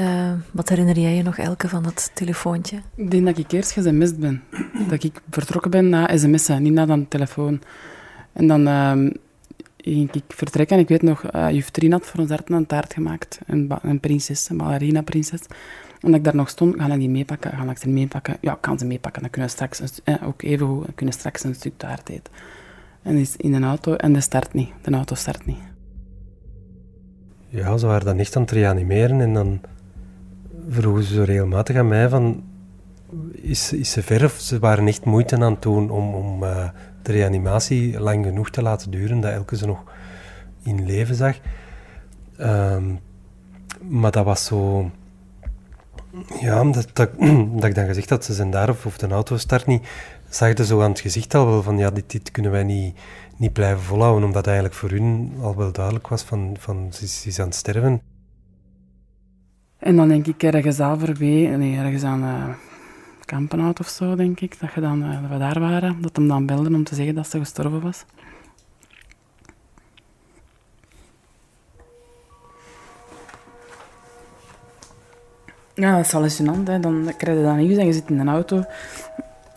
Uh, 0.00 0.32
wat 0.50 0.68
herinner 0.68 0.98
jij 0.98 1.14
je 1.14 1.22
nog, 1.22 1.38
Elke, 1.38 1.68
van 1.68 1.82
dat 1.82 2.10
telefoontje? 2.14 2.80
Ik 2.94 3.10
denk 3.10 3.24
dat 3.24 3.38
ik 3.38 3.52
eerst 3.52 3.70
gesms'd 3.70 4.18
ben. 4.18 4.42
dat 4.90 5.02
ik 5.02 5.20
vertrokken 5.30 5.70
ben 5.70 5.88
na 5.88 6.16
sms'en, 6.16 6.62
niet 6.62 6.72
na 6.72 6.86
de 6.86 7.08
telefoon. 7.08 7.60
En 8.32 8.46
dan 8.46 8.68
uh, 8.68 9.10
ging 9.76 10.12
ik 10.12 10.24
vertrekken 10.28 10.76
en 10.76 10.82
ik 10.82 10.88
weet 10.88 11.02
nog, 11.02 11.34
uh, 11.34 11.50
juf 11.50 11.70
Trien 11.70 11.92
had 11.92 12.06
voor 12.06 12.20
ons 12.20 12.30
een 12.44 12.66
taart 12.66 12.92
gemaakt. 12.92 13.38
Een, 13.46 13.70
een 13.82 14.00
prinses, 14.00 14.48
een 14.48 14.56
ballerina-prinses. 14.56 15.40
En 16.00 16.10
dat 16.10 16.14
ik 16.14 16.24
daar 16.24 16.36
nog 16.36 16.48
stond, 16.48 16.74
ga 16.78 16.92
ik 16.92 16.98
die 16.98 17.10
meepakken? 17.10 17.50
Ga 17.50 17.70
ik 17.70 17.78
ze 17.78 17.88
meepakken? 17.88 18.36
Ja, 18.40 18.58
kan 18.60 18.78
ze 18.78 18.84
meepakken. 18.84 19.22
Dan 19.22 19.30
kunnen 19.30 19.50
we 19.50 19.56
straks, 19.56 19.80
een, 19.80 19.88
eh, 20.04 20.26
ook 20.26 20.42
even 20.42 20.66
goed, 20.66 20.86
kunnen 20.94 21.14
straks 21.14 21.44
een 21.44 21.54
stuk 21.54 21.72
taart 21.76 22.08
eten. 22.08 22.32
En 23.04 23.16
is 23.16 23.36
in 23.36 23.54
een 23.54 23.64
auto 23.64 23.94
en 23.94 24.12
de 24.12 24.20
start 24.20 24.52
niet. 24.52 24.72
De 24.82 24.90
auto 24.90 25.14
start 25.14 25.46
niet. 25.46 25.62
Ja, 27.48 27.76
ze 27.76 27.86
waren 27.86 28.06
dan 28.06 28.18
echt 28.18 28.36
aan 28.36 28.42
het 28.42 28.50
reanimeren 28.50 29.20
en 29.20 29.34
dan 29.34 29.60
vroegen 30.68 31.04
ze 31.04 31.24
regelmatig 31.24 31.76
aan 31.76 31.88
mij 31.88 32.08
van... 32.08 32.42
Is, 33.32 33.72
is 33.72 33.90
ze 33.90 34.02
ver 34.02 34.24
of 34.24 34.32
ze 34.32 34.58
waren 34.58 34.86
echt 34.86 35.04
moeite 35.04 35.36
aan 35.36 35.52
het 35.52 35.62
doen 35.62 35.90
om, 35.90 36.14
om 36.14 36.42
uh, 36.42 36.68
de 37.02 37.12
reanimatie 37.12 38.00
lang 38.00 38.24
genoeg 38.24 38.50
te 38.50 38.62
laten 38.62 38.90
duren, 38.90 39.20
dat 39.20 39.32
elke 39.32 39.56
ze 39.56 39.66
nog 39.66 39.84
in 40.62 40.86
leven 40.86 41.14
zag. 41.14 41.36
Um, 42.40 42.98
maar 43.88 44.10
dat 44.10 44.24
was 44.24 44.44
zo 44.44 44.90
Ja, 46.40 46.64
dat 46.72 47.64
ik 47.64 47.74
dan 47.74 47.86
gezegd 47.86 48.10
had, 48.10 48.24
ze 48.24 48.34
zijn 48.34 48.50
daar 48.50 48.68
of, 48.68 48.86
of 48.86 48.98
de 48.98 49.08
auto 49.08 49.36
start 49.36 49.66
niet, 49.66 49.86
zag 50.34 50.56
je 50.56 50.64
zo 50.64 50.82
aan 50.82 50.90
het 50.90 51.00
gezicht 51.00 51.34
al 51.34 51.46
wel 51.46 51.62
van, 51.62 51.78
ja, 51.78 51.90
dit, 51.90 52.10
dit 52.10 52.30
kunnen 52.30 52.50
wij 52.50 52.64
niet, 52.64 52.96
niet 53.36 53.52
blijven 53.52 53.82
volhouden, 53.82 54.24
omdat 54.24 54.46
eigenlijk 54.46 54.76
voor 54.76 54.90
hun 54.90 55.32
al 55.40 55.56
wel 55.56 55.72
duidelijk 55.72 56.08
was 56.08 56.22
van, 56.22 56.56
van 56.58 56.88
ze, 56.92 57.04
is- 57.04 57.20
ze 57.20 57.28
is 57.28 57.38
aan 57.40 57.46
het 57.46 57.54
sterven. 57.54 58.02
En 59.78 59.96
dan 59.96 60.08
denk 60.08 60.26
ik 60.26 60.42
ergens 60.42 60.78
halverwege, 60.78 61.56
nee, 61.56 61.78
ergens 61.78 62.02
aan 62.02 62.22
eh 62.22 62.54
Kampenhout 63.24 63.80
of 63.80 63.88
zo, 63.88 64.14
denk 64.14 64.40
ik, 64.40 64.60
dat, 64.60 64.72
je 64.74 64.80
dan, 64.80 65.02
eh, 65.02 65.20
dat 65.22 65.30
we 65.30 65.38
daar 65.38 65.60
waren, 65.60 66.02
dat 66.02 66.16
hem 66.16 66.28
dan 66.28 66.46
belde 66.46 66.74
om 66.74 66.84
te 66.84 66.94
zeggen 66.94 67.14
dat 67.14 67.28
ze 67.30 67.38
gestorven 67.38 67.80
was. 67.80 68.04
Ja, 75.74 75.96
dat 75.96 76.04
is 76.04 76.12
hallucinant. 76.12 76.68
Hè. 76.68 76.80
Dan 76.80 77.12
krijg 77.16 77.38
je 77.38 77.44
dat 77.44 77.56
nieuws 77.56 77.76
en 77.76 77.86
je 77.86 77.92
zit 77.92 78.10
in 78.10 78.18
een 78.18 78.28
auto. 78.28 78.64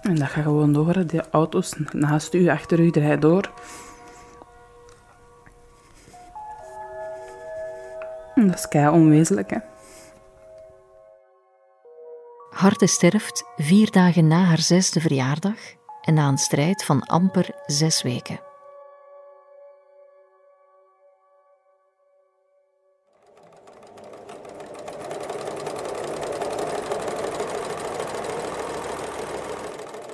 En 0.08 0.16
dat 0.16 0.28
gaat 0.28 0.44
gewoon 0.44 0.74
door. 0.74 1.08
Die 1.08 1.30
auto's 1.30 1.74
naast 1.92 2.34
u, 2.34 2.50
achter 2.50 2.80
u, 2.80 2.90
rijden 2.90 3.20
door. 3.20 3.52
Dat 8.36 8.56
is 8.56 8.68
kei 8.68 8.90
onwezenlijk, 8.90 9.50
hè. 9.50 9.58
Harte 12.50 12.88
sterft 12.88 13.44
vier 13.56 13.92
dagen 13.92 14.28
na 14.28 14.44
haar 14.44 14.60
zesde 14.60 15.02
verjaardag 15.02 15.58
en 16.02 16.14
na 16.14 16.28
een 16.28 16.38
strijd 16.38 16.84
van 16.84 17.04
amper 17.04 17.50
zes 17.66 18.02
weken. 18.02 18.47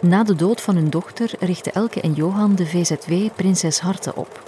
Na 0.04 0.24
de 0.24 0.36
dood 0.36 0.62
van 0.62 0.76
hun 0.76 0.90
dochter 0.90 1.32
richten 1.40 1.74
Elke 1.74 2.02
en 2.02 2.14
Johan 2.14 2.56
de 2.56 2.66
VZW 2.66 3.14
Prinses 3.36 3.80
Harte 3.80 4.16
op. 4.16 4.44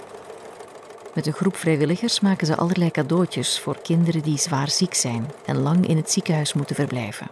Met 1.14 1.26
een 1.26 1.32
groep 1.32 1.56
vrijwilligers 1.56 2.20
maken 2.20 2.46
ze 2.46 2.56
allerlei 2.56 2.90
cadeautjes 2.90 3.60
voor 3.60 3.78
kinderen 3.82 4.22
die 4.22 4.38
zwaar 4.38 4.70
ziek 4.70 4.94
zijn 4.94 5.30
en 5.46 5.58
lang 5.58 5.86
in 5.86 5.96
het 5.96 6.10
ziekenhuis 6.10 6.52
moeten 6.52 6.76
verblijven. 6.76 7.26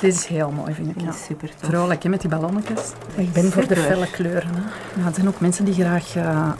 Dit 0.00 0.14
is 0.14 0.26
heel 0.26 0.50
mooi, 0.50 0.74
vind 0.74 0.96
ik. 0.96 1.00
Ja. 1.00 1.12
Super 1.12 1.48
tof. 1.48 1.68
Vrolijk 1.68 2.02
hè, 2.02 2.08
met 2.08 2.20
die 2.20 2.30
ballonnetjes. 2.30 2.92
Ik 3.14 3.32
ben 3.32 3.52
voor 3.52 3.66
de 3.66 3.76
felle 3.76 4.10
kleuren. 4.10 4.54
Hè. 4.54 4.60
Ja, 5.00 5.06
er 5.06 5.14
zijn 5.14 5.28
ook 5.28 5.40
mensen 5.40 5.64
die 5.64 5.74
graag 5.74 6.16
eh, 6.16 6.52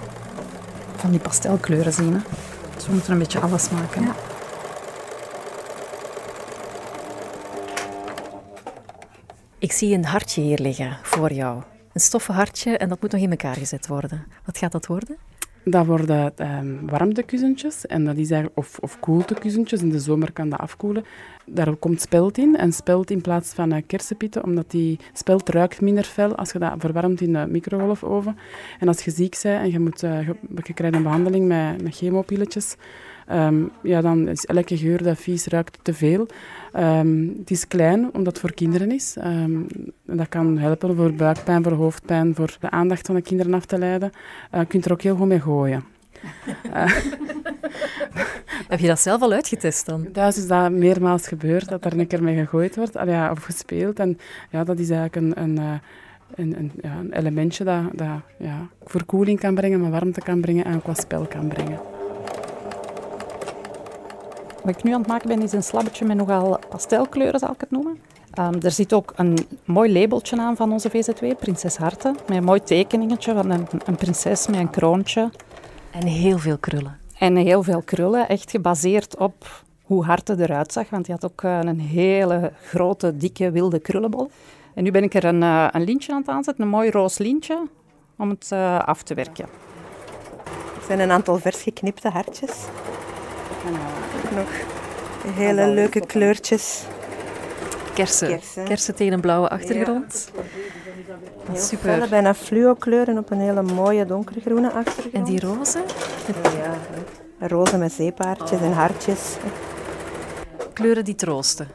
van 0.96 1.10
die 1.10 1.20
pastelkleuren 1.20 1.92
zien. 1.92 2.12
Hè. 2.12 2.20
Dus 2.74 2.86
we 2.86 2.92
moeten 2.92 3.12
een 3.12 3.18
beetje 3.18 3.40
alles 3.40 3.70
maken. 3.70 4.02
Ja. 4.02 4.14
Ik 9.68 9.74
zie 9.74 9.94
een 9.94 10.04
hartje 10.04 10.40
hier 10.40 10.58
liggen 10.58 10.96
voor 11.02 11.32
jou. 11.32 11.62
Een 11.92 12.00
stoffen 12.00 12.34
hartje 12.34 12.76
en 12.76 12.88
dat 12.88 13.00
moet 13.00 13.12
nog 13.12 13.20
in 13.20 13.30
elkaar 13.30 13.54
gezet 13.54 13.86
worden. 13.86 14.26
Wat 14.44 14.58
gaat 14.58 14.72
dat 14.72 14.86
worden? 14.86 15.16
Dat 15.64 15.86
worden 15.86 16.36
ehm 16.36 16.86
warmtekussentjes 16.86 17.86
en 17.86 18.04
dat 18.04 18.16
is 18.16 18.32
of, 18.54 18.78
of 18.78 19.00
koeltekussentjes. 19.00 19.82
In 19.82 19.90
de 19.90 19.98
zomer 19.98 20.32
kan 20.32 20.48
dat 20.48 20.58
afkoelen. 20.58 21.04
Daar 21.46 21.76
komt 21.76 22.00
spelt 22.00 22.38
in. 22.38 22.56
En 22.56 22.72
spelt 22.72 23.10
in 23.10 23.20
plaats 23.20 23.52
van 23.52 23.72
eh, 23.72 23.82
kersenpitten, 23.86 24.44
omdat 24.44 24.70
die 24.70 24.98
spelt 25.12 25.48
ruikt 25.48 25.80
minder 25.80 26.04
fel 26.04 26.36
als 26.36 26.52
je 26.52 26.58
dat 26.58 26.74
verwarmt 26.78 27.20
in 27.20 27.32
de 27.32 27.46
microgolfoven. 27.48 28.38
En 28.78 28.88
als 28.88 29.04
je 29.04 29.10
ziek 29.10 29.38
bent 29.42 29.62
en 29.62 29.70
je, 29.70 29.80
moet, 29.80 30.02
eh, 30.02 30.28
je 30.64 30.74
krijgt 30.74 30.96
een 30.96 31.02
behandeling 31.02 31.46
met, 31.46 31.82
met 31.82 31.96
chemopilletjes, 31.96 32.76
ehm, 33.28 33.64
ja, 33.82 34.00
dan 34.00 34.28
is 34.28 34.44
elke 34.44 34.76
geur 34.76 35.02
dat 35.02 35.18
vies 35.18 35.46
ruikt 35.46 35.78
te 35.82 35.94
veel. 35.94 36.26
Ehm, 36.72 37.28
het 37.38 37.50
is 37.50 37.68
klein, 37.68 38.04
omdat 38.12 38.26
het 38.26 38.38
voor 38.38 38.52
kinderen 38.54 38.92
is. 38.92 39.16
Ehm, 39.18 39.60
dat 40.04 40.28
kan 40.28 40.58
helpen 40.58 40.96
voor 40.96 41.12
buikpijn, 41.12 41.62
voor 41.62 41.72
hoofdpijn, 41.72 42.34
voor 42.34 42.56
de 42.60 42.70
aandacht 42.70 43.06
van 43.06 43.14
de 43.14 43.22
kinderen 43.22 43.54
af 43.54 43.64
te 43.64 43.78
leiden. 43.78 44.12
Eh, 44.50 44.60
je 44.60 44.66
kunt 44.66 44.84
er 44.84 44.92
ook 44.92 45.02
heel 45.02 45.16
goed 45.16 45.26
mee 45.26 45.40
gooien. 45.40 45.84
Heb 48.68 48.78
je 48.78 48.86
dat 48.86 49.00
zelf 49.00 49.22
al 49.22 49.32
uitgetest 49.32 49.86
dan? 49.86 50.12
Thuis 50.12 50.36
is 50.36 50.46
dat 50.46 50.70
meermaals 50.70 51.28
gebeurd, 51.28 51.68
dat 51.68 51.84
er 51.84 51.98
een 51.98 52.06
keer 52.06 52.22
mee 52.22 52.36
gegooid 52.36 52.76
wordt 52.76 52.92
ja, 52.92 53.30
of 53.30 53.42
gespeeld. 53.42 53.98
En 53.98 54.18
ja, 54.50 54.64
dat 54.64 54.78
is 54.78 54.90
eigenlijk 54.90 55.16
een, 55.16 55.42
een, 55.42 55.58
eh, 55.58 55.72
een, 56.34 56.58
een, 56.58 56.72
ja, 56.82 56.96
een 56.98 57.12
elementje 57.12 57.64
dat, 57.64 57.82
dat 57.92 58.20
ja, 58.38 58.68
verkoeling 58.84 59.40
kan 59.40 59.54
brengen, 59.54 59.80
maar 59.80 59.90
warmte 59.90 60.20
kan 60.20 60.40
brengen 60.40 60.64
en 60.64 60.74
ook 60.74 60.86
wat 60.86 61.00
spel 61.00 61.26
kan 61.26 61.48
brengen. 61.48 61.97
Wat 64.68 64.76
ik 64.76 64.82
nu 64.82 64.92
aan 64.92 65.00
het 65.00 65.08
maken 65.08 65.28
ben, 65.28 65.42
is 65.42 65.52
een 65.52 65.62
slabbetje 65.62 66.04
met 66.04 66.16
nogal 66.16 66.58
pastelkleuren, 66.68 67.40
zal 67.40 67.52
ik 67.52 67.60
het 67.60 67.70
noemen. 67.70 67.98
Ehm, 68.32 68.54
er 68.62 68.70
zit 68.70 68.92
ook 68.92 69.12
een 69.16 69.38
mooi 69.64 69.92
labeltje 69.92 70.40
aan 70.40 70.56
van 70.56 70.72
onze 70.72 70.90
VZW, 70.90 71.24
Prinses 71.38 71.76
Harte. 71.76 72.14
Met 72.26 72.36
een 72.36 72.44
mooi 72.44 72.62
tekeningetje 72.62 73.34
van 73.34 73.50
een, 73.50 73.66
een 73.84 73.96
prinses 73.96 74.46
met 74.46 74.58
een 74.58 74.70
kroontje. 74.70 75.30
En 75.90 76.06
heel 76.06 76.38
veel 76.38 76.58
krullen. 76.58 76.98
En 77.18 77.36
heel 77.36 77.62
veel 77.62 77.82
krullen, 77.82 78.28
echt 78.28 78.50
gebaseerd 78.50 79.16
op 79.16 79.64
hoe 79.82 80.04
Harte 80.04 80.36
eruit 80.38 80.72
zag. 80.72 80.90
Want 80.90 81.04
die 81.04 81.14
had 81.14 81.30
ook 81.30 81.42
eh, 81.42 81.58
een 81.62 81.80
hele 81.80 82.52
grote, 82.62 83.16
dikke, 83.16 83.50
wilde 83.50 83.78
krullenbol. 83.78 84.30
En 84.74 84.82
nu 84.84 84.90
ben 84.90 85.02
ik 85.02 85.14
er 85.14 85.24
een, 85.24 85.42
eh, 85.42 85.66
een 85.70 85.84
lintje 85.84 86.12
aan 86.12 86.20
het 86.20 86.28
aanzetten, 86.28 86.64
een 86.64 86.70
mooi 86.70 86.90
roos 86.90 87.18
lintje, 87.18 87.62
om 88.18 88.28
het 88.28 88.52
eh, 88.52 88.78
af 88.78 89.02
te 89.02 89.14
werken. 89.14 89.48
Er 90.76 90.86
zijn 90.86 91.00
een 91.00 91.10
aantal 91.10 91.38
vers 91.38 91.62
geknipte 91.62 92.08
hartjes. 92.08 92.66
Nog 94.34 94.48
hele 95.34 95.66
leuke 95.66 96.06
kleurtjes. 96.06 96.82
Kersen. 97.94 98.28
Kersen. 98.28 98.64
Kersen 98.64 98.94
tegen 98.94 99.12
een 99.12 99.20
blauwe 99.20 99.48
achtergrond. 99.48 100.30
Heel 101.50 101.60
Super. 101.60 101.90
felle, 101.90 102.08
bijna 102.08 102.34
fluo 102.34 102.74
kleuren 102.74 103.18
op 103.18 103.30
een 103.30 103.40
hele 103.40 103.62
mooie 103.62 104.06
donkergroene 104.06 104.70
achtergrond. 104.70 105.14
En 105.14 105.24
die 105.24 105.40
roze? 105.40 105.84
Ja, 107.40 107.46
roze 107.46 107.78
met 107.78 107.92
zeepaardjes 107.92 108.60
en 108.60 108.72
hartjes. 108.72 109.36
Kleuren 110.72 111.04
die 111.04 111.14
troosten. 111.14 111.68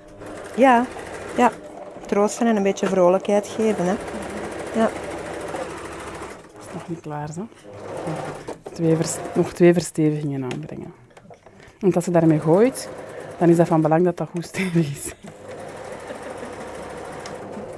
Ja, 0.56 0.86
ja. 1.38 1.52
Troosten 2.06 2.48
en 2.48 2.56
een 2.56 2.64
beetje 2.64 2.88
vrolijkheid 2.88 3.48
geven. 3.48 3.86
Hè. 3.86 3.96
Ja. 4.76 4.90
Dat 6.54 6.68
is 6.68 6.74
nog 6.74 6.88
niet 6.88 7.00
klaar, 7.02 7.32
zo. 7.32 7.48
Twee 8.74 8.98
nog 9.34 9.54
twee 9.54 9.74
verstevigingen 9.74 10.44
aanbrengen. 10.44 11.03
Want 11.84 11.96
als 11.96 12.06
je 12.06 12.12
daarmee 12.12 12.40
gooit, 12.40 12.90
dan 13.40 13.50
is 13.50 13.58
dat 13.58 13.68
van 13.68 13.82
belang 13.82 14.04
dat 14.04 14.18
dat 14.18 14.30
goed 14.30 14.46
stevig 14.46 14.92
is. 14.92 15.14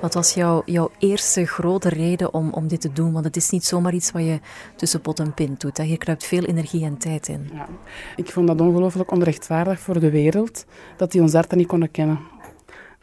Wat 0.01 0.13
was 0.13 0.33
jouw, 0.33 0.61
jouw 0.65 0.91
eerste 0.99 1.45
grote 1.45 1.89
reden 1.89 2.33
om, 2.33 2.53
om 2.53 2.67
dit 2.67 2.81
te 2.81 2.93
doen? 2.93 3.11
Want 3.11 3.25
het 3.25 3.35
is 3.35 3.49
niet 3.49 3.65
zomaar 3.65 3.93
iets 3.93 4.11
wat 4.11 4.21
je 4.21 4.39
tussen 4.75 5.01
pot 5.01 5.19
en 5.19 5.33
pint 5.33 5.61
doet. 5.61 5.77
Hè. 5.77 5.83
Je 5.83 5.97
kruipt 5.97 6.25
veel 6.25 6.43
energie 6.43 6.85
en 6.85 6.97
tijd 6.97 7.27
in. 7.27 7.49
Ja. 7.53 7.67
Ik 8.15 8.31
vond 8.31 8.47
dat 8.47 8.61
ongelooflijk 8.61 9.11
onrechtvaardig 9.11 9.79
voor 9.79 9.99
de 9.99 10.09
wereld, 10.09 10.65
dat 10.97 11.11
die 11.11 11.21
ons 11.21 11.33
harten 11.33 11.57
niet 11.57 11.67
konden 11.67 11.91
kennen. 11.91 12.19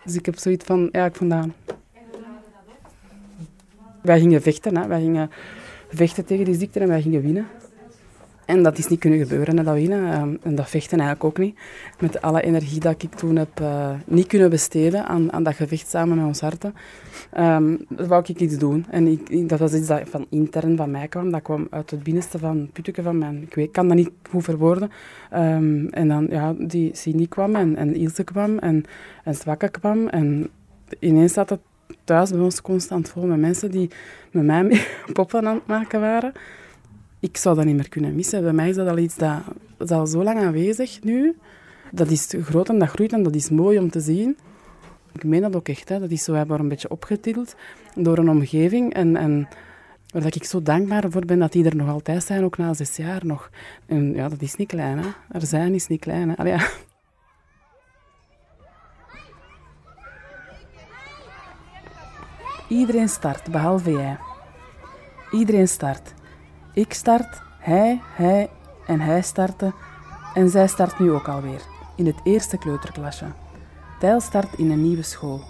Dus 0.04 0.14
ik 0.14 0.26
heb 0.26 0.38
zoiets 0.38 0.64
van, 0.64 0.88
ja, 0.92 1.04
ik 1.04 1.16
vond 1.16 1.30
dat... 1.30 1.46
Wij 4.02 4.20
gingen 4.20 4.42
vechten, 4.42 4.76
hè. 4.76 4.86
wij 4.86 5.00
gingen 5.00 5.30
vechten 5.88 6.24
tegen 6.24 6.44
die 6.44 6.54
ziekte 6.54 6.80
en 6.80 6.88
wij 6.88 7.02
gingen 7.02 7.22
winnen. 7.22 7.46
En 8.52 8.62
dat 8.62 8.78
is 8.78 8.88
niet 8.88 8.98
kunnen 8.98 9.18
gebeuren, 9.18 9.56
hè, 9.56 9.64
dat 9.64 9.74
winnen. 9.74 10.12
ehm, 10.12 10.36
En 10.42 10.54
dat 10.54 10.68
vechten 10.68 10.98
eigenlijk 10.98 11.24
ook 11.24 11.38
niet. 11.38 11.58
Met 12.00 12.22
alle 12.22 12.42
energie 12.42 12.80
dat 12.80 13.02
ik 13.02 13.14
toen 13.14 13.36
heb 13.36 13.60
eh, 13.60 13.90
niet 14.06 14.26
kunnen 14.26 14.50
besteden 14.50 15.06
aan, 15.06 15.32
aan 15.32 15.42
dat 15.42 15.54
gevecht 15.54 15.88
samen 15.88 16.16
met 16.16 16.26
ons 16.26 16.40
harten, 16.40 16.74
ehm 17.32 17.76
wou 17.88 18.24
ik 18.26 18.40
iets 18.40 18.58
doen. 18.58 18.86
En 18.90 19.06
ik, 19.06 19.48
dat 19.48 19.58
was 19.58 19.72
iets 19.72 19.86
dat 19.86 20.02
van 20.04 20.26
intern 20.30 20.76
van 20.76 20.90
mij 20.90 21.08
kwam. 21.08 21.30
Dat 21.30 21.42
kwam 21.42 21.66
uit 21.70 21.90
het 21.90 22.02
binnenste 22.02 22.38
van 22.38 22.70
putteke 22.72 23.02
van 23.02 23.18
mijn... 23.18 23.42
Ik 23.42 23.54
weet, 23.54 23.70
kan 23.70 23.88
dat 23.88 23.96
niet 23.96 24.10
goed 24.30 24.44
verwoorden. 24.44 24.90
Ehm, 25.30 25.86
en 25.86 26.08
dan, 26.08 26.26
ja, 26.30 26.54
die 26.58 26.90
Sini 26.94 27.28
kwam 27.28 27.54
en, 27.54 27.76
en 27.76 27.94
Ilse 27.94 28.24
kwam 28.24 28.58
en, 28.58 28.84
en 29.24 29.34
Zwakke 29.34 29.68
kwam. 29.68 30.08
En 30.08 30.48
ineens 30.98 31.32
zat 31.32 31.50
het 31.50 31.60
thuis 32.04 32.30
bij 32.30 32.40
ons 32.40 32.62
constant 32.62 33.08
vol 33.08 33.26
met 33.26 33.38
mensen 33.38 33.70
die 33.70 33.90
met 34.30 34.44
mij 34.44 34.64
mee 34.64 34.86
poppen 35.12 35.46
aan 35.46 35.54
het 35.54 35.66
maken 35.66 36.00
waren 36.00 36.32
ik 37.22 37.36
zou 37.36 37.56
dat 37.56 37.64
niet 37.64 37.76
meer 37.76 37.88
kunnen 37.88 38.14
missen. 38.14 38.42
Bij 38.42 38.52
mij 38.52 38.68
is 38.68 38.76
dat 38.76 38.88
al 38.88 38.98
iets 38.98 39.16
dat, 39.16 39.40
dat 39.76 39.90
al 39.90 40.06
zo 40.06 40.22
lang 40.22 40.38
aanwezig 40.38 41.02
nu. 41.02 41.36
Dat 41.92 42.10
is 42.10 42.34
groot 42.42 42.68
en 42.68 42.78
dat 42.78 42.88
groeit 42.88 43.12
en 43.12 43.22
dat 43.22 43.34
is 43.34 43.50
mooi 43.50 43.78
om 43.78 43.90
te 43.90 44.00
zien. 44.00 44.36
Ik 45.12 45.24
meen 45.24 45.40
dat 45.40 45.56
ook 45.56 45.68
echt. 45.68 45.88
Hè. 45.88 45.98
Dat 46.00 46.10
is 46.10 46.24
zo 46.24 46.32
hebben 46.32 46.60
een 46.60 46.68
beetje 46.68 46.90
opgetild 46.90 47.54
door 47.94 48.18
een 48.18 48.28
omgeving. 48.28 48.94
En, 48.94 49.16
en 49.16 49.48
waar 50.12 50.36
ik 50.36 50.44
zo 50.44 50.62
dankbaar 50.62 51.10
voor 51.10 51.24
ben 51.24 51.38
dat 51.38 51.52
die 51.52 51.64
er 51.64 51.76
nog 51.76 51.88
altijd 51.88 52.24
zijn, 52.24 52.44
ook 52.44 52.56
na 52.56 52.74
zes 52.74 52.96
jaar 52.96 53.26
nog. 53.26 53.50
En 53.86 54.14
ja, 54.14 54.28
dat 54.28 54.42
is 54.42 54.56
niet 54.56 54.68
klein. 54.68 54.98
Hè. 54.98 55.08
Er 55.28 55.46
zijn 55.46 55.74
is 55.74 55.86
niet 55.86 56.00
klein. 56.00 56.30
Hè. 56.30 56.44
Ja. 56.44 56.68
Iedereen 62.68 63.08
start, 63.08 63.50
behalve 63.50 63.90
jij. 63.90 64.18
Iedereen 65.30 65.68
start. 65.68 66.14
Ik 66.74 66.92
start, 66.92 67.42
hij, 67.58 68.00
hij 68.02 68.50
en 68.86 69.00
hij 69.00 69.22
starten. 69.22 69.74
En 70.34 70.48
zij 70.48 70.68
start 70.68 70.98
nu 70.98 71.10
ook 71.10 71.28
alweer, 71.28 71.62
in 71.96 72.06
het 72.06 72.20
eerste 72.24 72.58
kleuterklasje. 72.58 73.26
Tijl 74.00 74.20
start 74.20 74.58
in 74.58 74.70
een 74.70 74.82
nieuwe 74.82 75.02
school. 75.02 75.40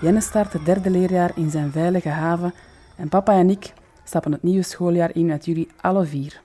Jenne 0.00 0.20
start 0.20 0.52
het 0.52 0.64
derde 0.64 0.90
leerjaar 0.90 1.32
in 1.34 1.50
zijn 1.50 1.72
veilige 1.72 2.08
haven 2.08 2.54
en 2.96 3.08
papa 3.08 3.32
en 3.32 3.50
ik 3.50 3.72
stappen 4.04 4.32
het 4.32 4.42
nieuwe 4.42 4.62
schooljaar 4.62 5.14
in 5.14 5.26
met 5.26 5.44
jullie 5.44 5.68
alle 5.80 6.04
vier. 6.04 6.40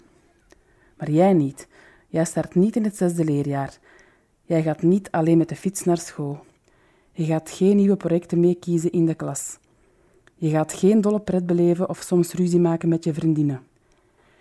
Maar 0.97 1.11
jij 1.11 1.33
niet. 1.33 1.67
Jij 2.07 2.25
start 2.25 2.55
niet 2.55 2.75
in 2.75 2.83
het 2.83 2.97
zesde 2.97 3.23
leerjaar. 3.23 3.77
Jij 4.43 4.61
gaat 4.61 4.81
niet 4.81 5.11
alleen 5.11 5.37
met 5.37 5.49
de 5.49 5.55
fiets 5.55 5.83
naar 5.83 5.97
school. 5.97 6.39
Je 7.11 7.25
gaat 7.25 7.51
geen 7.51 7.75
nieuwe 7.75 7.95
projecten 7.95 8.39
meekiezen 8.39 8.91
in 8.91 9.05
de 9.05 9.15
klas. 9.15 9.57
Je 10.35 10.49
gaat 10.49 10.73
geen 10.73 11.01
dolle 11.01 11.19
pret 11.19 11.45
beleven 11.45 11.89
of 11.89 12.01
soms 12.01 12.33
ruzie 12.33 12.59
maken 12.59 12.89
met 12.89 13.03
je 13.03 13.13
vriendinnen. 13.13 13.61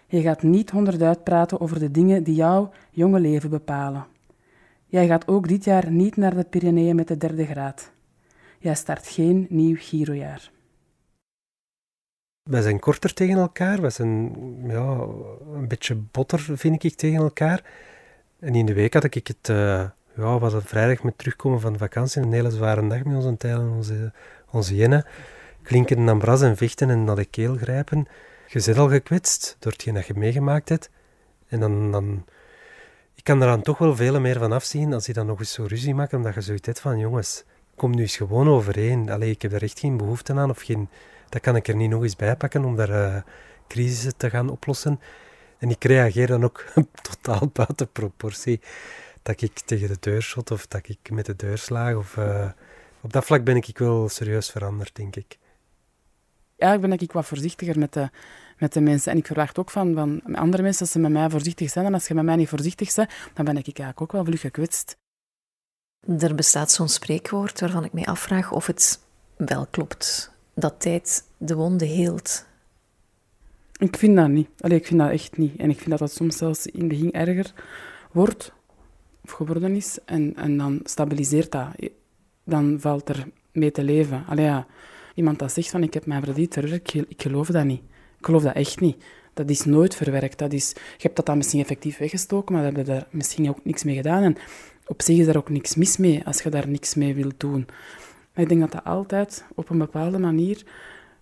Je 0.07 0.21
gaat 0.21 0.43
niet 0.43 0.71
honderd 0.71 1.03
uitpraten 1.03 1.61
over 1.61 1.79
de 1.79 1.91
dingen 1.91 2.23
die 2.23 2.35
jouw 2.35 2.73
jonge 2.91 3.21
leven 3.21 3.51
bepalen. 3.51 4.07
Jij 4.87 5.07
gaat 5.07 5.29
ook 5.29 5.49
dit 5.49 5.65
jaar 5.65 5.91
niet 5.91 6.17
naar 6.17 6.35
de 6.35 6.45
Pyreneeën 6.45 6.97
met 6.97 7.09
de 7.09 7.17
derde 7.17 7.47
graad. 7.47 7.91
Jij 8.59 8.75
start 8.75 9.07
geen 9.07 9.47
nieuw 9.49 9.77
girojaar. 9.79 10.51
Wij 12.43 12.63
zijn 12.63 12.79
korter 12.79 13.15
tegen 13.15 13.37
elkaar, 13.37 13.81
wij 13.81 13.91
zijn 13.91 14.37
ja, 14.69 15.07
een 15.55 15.69
beetje 15.69 15.95
botter, 15.95 16.39
vind 16.39 16.85
ik, 16.85 16.95
tegen 16.95 17.19
elkaar. 17.19 17.63
En 18.39 18.55
in 18.55 18.67
de 18.67 18.75
week 18.75 18.95
had 18.95 19.05
ik 19.05 19.27
het, 19.27 19.49
uh, 19.49 19.57
ja, 20.17 20.39
was 20.39 20.53
het 20.53 20.65
vrijdag 20.67 21.03
met 21.03 21.19
terugkomen 21.19 21.61
van 21.61 21.79
vakantie, 21.79 22.23
een 22.23 22.33
hele 22.33 22.51
zware 22.51 22.87
dag 22.87 23.05
met 23.05 23.17
onze 23.17 23.37
tijlen, 23.37 23.71
onze, 23.71 24.13
onze 24.51 24.75
jennen. 24.75 25.05
Klinken 25.63 26.09
aan 26.09 26.19
bras 26.19 26.43
en 26.43 26.57
vechten 26.57 26.91
en 26.91 27.05
naar 27.05 27.17
de 27.17 27.25
keel 27.25 27.57
grijpen. 27.57 28.07
Je 28.47 28.61
zit 28.61 28.79
al 28.79 28.89
gekwetst 28.89 29.57
door 29.59 29.73
hetgeen 29.73 29.95
dat 29.95 30.07
je 30.07 30.15
meegemaakt 30.15 30.69
hebt. 30.69 30.91
En 31.49 31.61
dan, 31.61 31.91
dan... 31.91 32.25
Ik 33.15 33.25
kan 33.25 33.41
er 33.41 33.47
dan 33.47 33.63
toch 33.63 33.79
wel 33.79 33.97
veel 33.97 34.21
meer 34.21 34.39
van 34.39 34.53
afzien 34.53 34.93
als 34.93 35.07
je 35.07 35.13
dan 35.13 35.27
nog 35.27 35.39
eens 35.39 35.53
zo 35.53 35.65
ruzie 35.65 35.95
maakt, 35.95 36.13
omdat 36.13 36.35
je 36.35 36.41
zoiets 36.41 36.67
hebt 36.67 36.81
van, 36.81 36.99
jongens, 36.99 37.45
kom 37.75 37.95
nu 37.95 38.03
eens 38.03 38.17
gewoon 38.17 38.49
overeen. 38.49 39.11
Allee, 39.11 39.31
ik 39.31 39.43
heb 39.43 39.53
er 39.53 39.63
echt 39.63 39.79
geen 39.79 39.97
behoefte 39.97 40.33
aan 40.33 40.51
of 40.51 40.61
geen 40.61 40.89
dat 41.29 41.41
kan 41.41 41.57
ik 41.57 41.69
er 41.69 41.77
niet 41.77 41.91
nog 41.91 42.03
eens 42.03 42.17
bij 42.17 42.37
pakken 42.37 42.65
om 42.65 42.77
daar 42.77 43.25
uh, 43.69 44.01
te 44.17 44.31
gaan 44.31 44.49
oplossen. 44.49 45.01
En 45.59 45.71
ik 45.71 45.85
reageer 45.85 46.27
dan 46.27 46.45
ook 46.45 46.65
totaal 47.11 47.51
buiten 47.53 47.93
proportie. 47.93 48.61
Dat 49.23 49.43
ik 49.43 49.59
tegen 49.59 49.89
de 49.89 49.97
deur 50.01 50.23
shot 50.23 50.51
of 50.51 50.67
dat 50.67 50.89
ik 50.89 51.11
met 51.11 51.27
de 51.27 51.37
deur 51.37 51.59
slaag. 51.59 51.95
Of, 51.95 52.17
uh, 52.17 52.51
op 53.01 53.13
dat 53.13 53.25
vlak 53.25 53.45
ben 53.45 53.57
ik 53.57 53.79
wel 53.79 54.09
serieus 54.09 54.51
veranderd, 54.51 54.97
denk 54.97 55.17
ik. 55.17 55.39
Ja, 56.57 56.73
ik 56.73 56.81
ben 56.81 56.93
ik 56.93 57.13
wat 57.13 57.27
voorzichtiger 57.27 57.79
met 57.79 57.93
de, 57.93 58.11
met 58.59 58.73
de 58.73 58.81
mensen. 58.81 59.13
En 59.13 59.19
ik 59.19 59.27
verwacht 59.27 59.59
ook 59.59 59.71
van, 59.71 59.95
van 59.95 60.35
andere 60.35 60.63
mensen 60.63 60.85
dat 60.85 60.93
ze 60.93 60.99
met 60.99 61.11
mij 61.11 61.31
voorzichtig 61.31 61.71
zijn. 61.71 61.87
En 61.87 61.95
als 61.95 62.09
je 62.09 62.15
met 62.15 62.25
mij 62.25 62.37
niet 62.37 62.49
voorzichtig 62.49 62.95
bent, 62.95 63.11
dan 63.35 63.45
ben 63.45 63.57
ik 63.57 63.67
eigenlijk 63.67 64.01
ook 64.01 64.13
wel 64.13 64.25
vlug 64.25 64.41
gekwetst. 64.41 64.97
Er 66.19 66.35
bestaat 66.35 66.73
zo'n 66.73 66.89
spreekwoord 66.89 67.61
waarvan 67.61 67.85
ik 67.85 67.93
mij 67.93 68.05
afvraag 68.05 68.53
of 68.53 68.67
het 68.67 69.01
wel 69.37 69.67
klopt 69.67 70.33
dat 70.55 70.81
tijd 70.81 71.25
de 71.37 71.55
wonden 71.55 71.89
heelt? 71.89 72.47
Ik 73.79 73.97
vind 73.97 74.17
dat 74.17 74.29
niet. 74.29 74.49
Allee, 74.61 74.79
ik 74.79 74.87
vind 74.87 75.01
dat 75.01 75.11
echt 75.11 75.37
niet. 75.37 75.57
En 75.57 75.71
ik 75.71 75.77
vind 75.77 75.91
dat 75.91 75.99
dat 75.99 76.13
soms 76.13 76.37
zelfs 76.37 76.67
in 76.67 76.89
de 76.89 76.97
ging 76.97 77.13
erger 77.13 77.53
wordt, 78.13 78.53
of 79.25 79.31
geworden 79.31 79.77
is. 79.77 79.99
En, 80.05 80.37
en 80.37 80.57
dan 80.57 80.81
stabiliseert 80.85 81.53
dat. 81.53 81.69
Dan 82.45 82.81
valt 82.81 83.09
er 83.09 83.29
mee 83.53 83.71
te 83.71 83.83
leven. 83.83 84.25
Allee, 84.27 84.45
ja, 84.45 84.67
iemand 85.17 85.39
dat 85.39 85.53
zegt 85.53 85.71
van 85.71 85.83
ik 85.83 85.95
heb 85.95 86.07
mijn 86.07 86.25
verdiend 86.25 86.53
verwerkt, 86.53 86.95
ik, 86.95 87.23
geloof 87.23 87.49
dat 87.49 87.65
niet. 87.65 87.81
Ik 88.19 88.25
geloof 88.27 88.43
dat 88.43 88.55
echt 88.55 88.81
niet. 88.81 89.05
Dat 89.35 89.51
is 89.51 89.65
nooit 89.65 89.95
verwerkt. 89.95 90.39
Dat 90.39 90.53
is, 90.53 90.71
je 90.75 91.03
hebt 91.03 91.17
dat 91.17 91.27
dan 91.27 91.37
misschien 91.37 91.61
effectief 91.61 91.99
weggestoken, 91.99 92.55
maar 92.55 92.65
heb 92.65 92.77
je 92.77 92.83
daar 92.83 93.07
misschien 93.11 93.49
ook 93.49 93.65
niks 93.65 93.85
mee 93.85 93.95
gedaan. 93.95 94.23
En 94.23 94.37
op 94.87 95.03
zich 95.03 95.19
is 95.19 95.27
daar 95.27 95.37
ook 95.37 95.49
niks 95.49 95.75
mis 95.75 95.97
mee 95.97 96.25
als 96.25 96.43
je 96.43 96.51
daar 96.51 96.69
niks 96.69 96.95
mee 96.95 97.15
wilt 97.15 97.41
doen. 97.41 97.67
Maar 98.35 98.43
ik 98.43 98.49
denk 98.49 98.61
dat 98.61 98.73
dat 98.73 98.85
altijd 98.85 99.45
op 99.55 99.71
een 99.71 99.79
bepaalde 99.79 100.19
manier... 100.19 100.63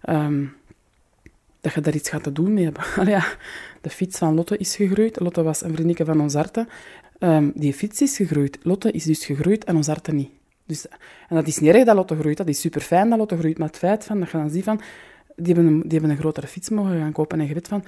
Um, 0.09 0.53
dat 1.65 1.73
je 1.73 1.81
daar 1.81 1.95
iets 1.95 2.09
gaat 2.11 2.23
te 2.23 2.33
doen 2.33 2.53
mee 2.53 2.65
hebben. 2.65 2.85
de 3.81 3.91
fiets 3.91 4.19
van 4.19 4.35
Lotte 4.35 4.57
is 4.57 4.77
gegroeid. 4.77 5.21
Lotte 5.21 5.43
was 5.43 5.61
een 5.61 5.69
vriendinnetje 5.69 6.05
van 6.05 6.21
ons 6.21 6.35
harte. 6.35 6.67
Um, 7.19 7.53
die 7.55 7.75
fiets 7.75 8.01
is 8.01 8.17
gegroeid. 8.17 8.59
Lotte 8.63 8.91
is 8.91 9.05
dus 9.05 9.25
gegroeid 9.25 9.65
en 9.65 9.77
ons 9.77 9.87
harte 9.87 10.13
niet. 10.13 10.31
Dus, 10.67 10.89
en 11.29 11.37
dat 11.37 11.47
is 11.47 11.59
niet 11.59 11.75
erg 11.75 11.85
dat 11.85 11.95
Lotte 11.95 12.17
groeit. 12.17 12.37
Dat 12.37 12.49
is 12.49 12.61
super 12.61 12.81
fijn 12.81 13.09
dat 13.09 13.19
Lotte 13.19 13.37
groeit. 13.37 13.59
Maar 13.59 13.69
het 13.69 13.77
feit 13.79 14.05
van, 14.05 14.21
dat 14.21 14.31
je 14.31 14.37
dan 14.37 14.51
ziet 14.51 14.65
van... 14.65 14.81
Die 15.37 15.55
hebben, 15.55 15.73
een, 15.73 15.81
die 15.81 15.93
hebben 15.93 16.11
een 16.11 16.17
grotere 16.17 16.47
fiets 16.47 16.69
mogen 16.69 16.99
gaan 16.99 17.13
kopen. 17.13 17.41
En 17.41 17.47
je 17.47 17.55
weet 17.55 17.69
van... 17.69 17.85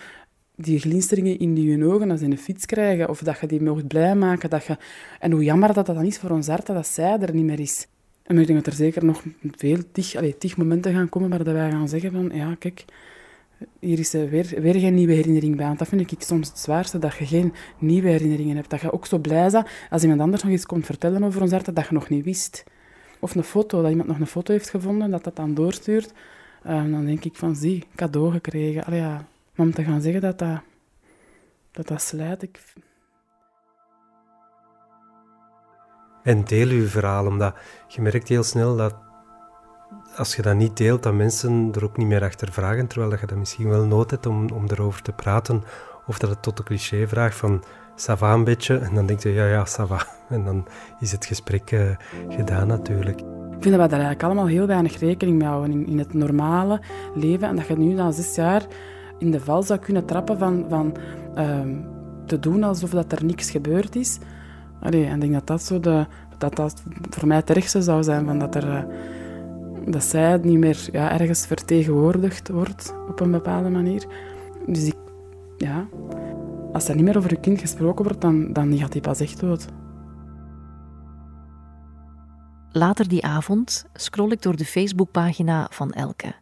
Die 0.57 0.79
glinsteringen 0.79 1.39
in 1.39 1.55
die 1.55 1.71
hun 1.71 1.85
ogen 1.85 2.11
als 2.11 2.21
ze 2.21 2.27
een 2.27 2.39
fiets 2.39 2.67
krijgen. 2.67 3.09
Of 3.09 3.19
dat 3.19 3.41
je 3.41 3.47
die 3.47 3.63
mocht 3.63 3.87
blij 3.87 4.15
maken. 4.15 4.51
Dat 4.51 4.65
je, 4.65 4.77
en 5.21 5.33
hoe 5.33 5.45
jammer 5.45 5.75
dat 5.75 5.87
dat 5.87 5.97
dan 5.97 6.05
is 6.05 6.19
voor 6.19 6.31
ons 6.31 6.47
hart 6.47 6.67
dat 6.67 6.87
zij 6.87 7.19
er 7.21 7.35
niet 7.35 7.45
meer 7.45 7.61
is. 7.61 7.87
En 8.27 8.39
ik 8.39 8.47
denk 8.47 8.65
dat 8.65 8.73
er 8.73 8.79
zeker 8.79 9.05
nog 9.05 9.23
veel 9.57 9.79
tig, 9.93 10.15
allez, 10.15 10.35
tig 10.39 10.57
momenten 10.57 10.93
gaan 10.93 11.09
komen 11.09 11.31
waar 11.31 11.45
wij 11.45 11.71
gaan 11.71 11.89
zeggen 11.89 12.13
van, 12.13 12.31
ja, 12.35 12.55
kijk, 12.59 12.85
hier 13.81 13.99
is 13.99 14.13
weer, 14.13 14.61
weer 14.61 14.75
geen 14.75 14.95
nieuwe 14.95 15.13
herinnering 15.13 15.57
bij. 15.57 15.67
Want 15.67 15.79
dat 15.79 15.89
vind 15.89 16.13
ik 16.13 16.23
soms 16.23 16.49
het 16.49 16.59
zwaarste, 16.59 16.99
dat 16.99 17.17
je 17.17 17.27
geen 17.27 17.55
nieuwe 17.79 18.09
herinneringen 18.09 18.57
hebt. 18.57 18.71
Dat 18.71 18.81
je 18.81 18.93
ook 18.93 19.07
zo 19.07 19.19
blij 19.19 19.51
bent 19.51 19.67
als 19.91 20.03
iemand 20.03 20.21
anders 20.21 20.43
nog 20.43 20.53
iets 20.53 20.67
komt 20.67 20.87
vertellen 20.87 21.25
over 21.25 21.43
ons 21.43 21.51
hart 21.51 21.75
dat 21.75 21.87
je 21.87 21.93
nog 21.93 22.09
niet 22.09 22.25
wist. 22.25 22.65
Of 23.21 23.35
een 23.35 23.45
foto, 23.45 23.83
dat 23.83 23.91
iemand 23.91 24.09
nog 24.09 24.19
een 24.19 24.27
foto 24.27 24.53
heeft 24.53 24.71
gevonden, 24.71 25.11
dat 25.11 25.25
dat 25.25 25.37
dan 25.37 25.55
doorstuurt. 25.55 26.13
Uh, 26.67 26.73
dan 26.91 27.05
denk 27.05 27.25
ik 27.25 27.37
van, 27.37 27.57
zie, 27.57 27.85
cadeau 27.95 28.33
gekregen. 28.33 28.85
Allee, 28.85 29.01
ja. 29.01 29.27
Maar 29.55 29.67
om 29.67 29.75
te 29.75 29.85
gaan 29.85 30.01
zeggen 30.01 30.21
dat 30.21 30.39
dat, 30.39 30.61
dat, 31.71 31.87
dat 31.87 32.03
slijt. 32.03 32.49
En 36.23 36.45
deel 36.45 36.69
je 36.69 36.83
verhaal, 36.83 37.27
omdat 37.27 37.57
je 37.89 38.01
merkt 38.01 38.29
heel 38.29 38.43
snel 38.43 38.77
dat 38.77 39.06
als 40.17 40.37
je 40.37 40.43
dat 40.43 40.55
niet 40.55 40.77
deelt, 40.77 41.03
dat 41.03 41.15
mensen 41.15 41.71
er 41.75 41.85
ook 41.85 41.97
niet 41.97 42.07
meer 42.07 42.23
achter 42.23 42.53
vragen, 42.53 42.87
terwijl 42.87 43.11
dat 43.11 43.21
je 43.21 43.27
dat 43.27 43.39
misschien 43.39 43.69
wel 43.69 43.85
nood 43.85 44.11
hebt 44.11 44.27
om, 44.27 44.51
om 44.51 44.65
erover 44.69 45.03
te 45.03 45.13
praten. 45.13 45.63
Of 46.07 46.19
dat 46.19 46.31
het 46.31 46.43
tot 46.43 46.57
de 46.57 46.63
cliché 46.63 47.09
vraagt 47.09 47.37
van, 47.37 47.63
sava 47.95 48.33
een 48.33 48.45
beetje. 48.45 48.79
En 48.79 48.95
dan 48.95 49.07
denk 49.07 49.21
je, 49.21 49.33
ja, 49.33 49.47
ja, 49.47 49.65
sava. 49.65 50.07
En 50.29 50.45
dan 50.45 50.67
is 51.01 51.13
het 51.13 51.27
gesprek 51.27 51.71
uh, 51.71 51.91
gedaan 52.29 52.67
natuurlijk. 52.67 53.21
Ik 53.21 53.63
vind 53.63 53.75
dat 53.75 53.85
we 53.85 53.89
daar 53.89 53.91
eigenlijk 53.91 54.23
allemaal 54.23 54.47
heel 54.47 54.67
weinig 54.67 54.99
rekening 54.99 55.39
mee 55.39 55.49
houden 55.49 55.87
in, 55.87 55.99
het 55.99 56.15
normale 56.15 56.81
leven. 57.15 57.49
En 57.49 57.57
dat 57.57 57.67
je 57.67 57.77
nu 57.77 57.93
na 57.93 58.11
zes 58.11 58.35
jaar 58.35 58.67
in 59.19 59.31
de 59.31 59.41
val 59.41 59.63
zou 59.63 59.79
kunnen 59.79 60.05
trappen 60.05 60.39
van, 60.39 60.65
van 60.69 60.97
uh, 61.39 61.61
te 62.27 62.39
doen 62.39 62.63
alsof 62.63 62.91
dat 62.91 63.13
er 63.13 63.25
niks 63.25 63.51
gebeurd 63.51 63.97
is. 63.97 64.19
Allee, 64.81 65.05
en 65.07 65.15
ik 65.15 65.21
denk 65.21 65.33
dat 65.33 65.47
dat, 65.47 65.63
zo 65.63 65.81
de, 65.81 66.07
dat 66.39 66.57
dat 66.57 66.83
voor 67.11 67.29
mij 67.29 67.43
het 67.45 67.65
zou 67.71 68.03
zijn, 68.03 68.27
van 68.27 68.39
dat, 68.39 68.55
er, 68.55 68.71
eh, 68.71 68.83
dat 69.87 70.05
zij 70.05 70.37
niet 70.37 70.59
meer 70.59 70.89
ja, 70.93 71.21
ergens 71.21 71.47
vertegenwoordigd 71.47 72.49
wordt 72.49 72.95
op 73.09 73.21
een 73.21 73.31
bepaalde 73.31 73.71
manier. 73.71 74.07
Dus 74.67 74.85
ik, 74.85 74.97
ja, 75.57 75.89
als 76.73 76.89
er 76.89 76.95
niet 76.95 77.05
meer 77.05 77.17
over 77.17 77.31
je 77.31 77.41
kind 77.41 77.61
gesproken 77.61 78.05
wordt, 78.05 78.21
dan, 78.21 78.53
dan 78.53 78.79
gaat 78.79 78.93
hij 78.93 79.03
pas 79.03 79.21
echt 79.21 79.41
dood. 79.41 79.67
Later 82.71 83.09
die 83.09 83.25
avond 83.25 83.87
scroll 83.93 84.31
ik 84.31 84.43
door 84.43 84.57
de 84.57 84.65
Facebookpagina 84.65 85.69
van 85.71 85.93
Elke. 85.93 86.35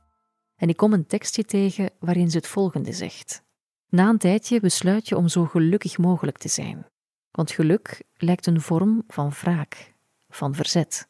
En 0.57 0.69
ik 0.69 0.77
kom 0.77 0.93
een 0.93 1.07
tekstje 1.07 1.45
tegen 1.45 1.91
waarin 1.99 2.31
ze 2.31 2.37
het 2.37 2.47
volgende 2.47 2.93
zegt. 2.93 3.43
Na 3.89 4.09
een 4.09 4.19
tijdje 4.19 4.61
besluit 4.61 5.09
je 5.09 5.17
om 5.17 5.29
zo 5.29 5.45
gelukkig 5.45 5.99
mogelijk 5.99 6.39
te 6.39 6.49
zijn. 6.49 6.87
Want 7.31 7.51
geluk 7.51 8.03
lijkt 8.15 8.47
een 8.47 8.61
vorm 8.61 9.03
van 9.07 9.31
wraak, 9.31 9.95
van 10.29 10.55
verzet. 10.55 11.09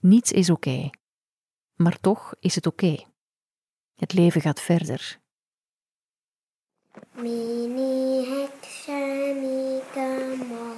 Niets 0.00 0.32
is 0.32 0.50
oké, 0.50 0.90
maar 1.78 2.00
toch 2.00 2.34
is 2.40 2.54
het 2.54 2.66
oké. 2.66 3.04
Het 3.94 4.12
leven 4.12 4.40
gaat 4.40 4.60
verder. 4.60 5.18
Mini 7.12 8.48
Mikamal 9.34 10.76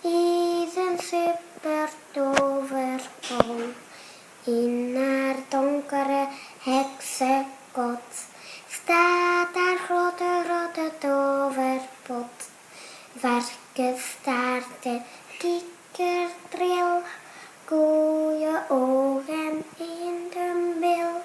is 0.00 0.76
een 0.76 0.98
super 0.98 1.88
tovervol 2.12 3.62
in 4.44 4.96
haar 4.96 5.36
donkere 5.48 6.28
heksenkot 6.58 8.32
staat 8.84 9.54
haar 9.54 9.78
grote, 9.86 10.42
grote 10.44 10.90
toverpot. 10.98 12.36
Varkenstaarten, 13.16 15.02
kikkerdril, 15.38 17.02
koeien-ogen 17.64 19.54
in 19.76 20.28
de 20.30 20.76
bil. 20.80 21.22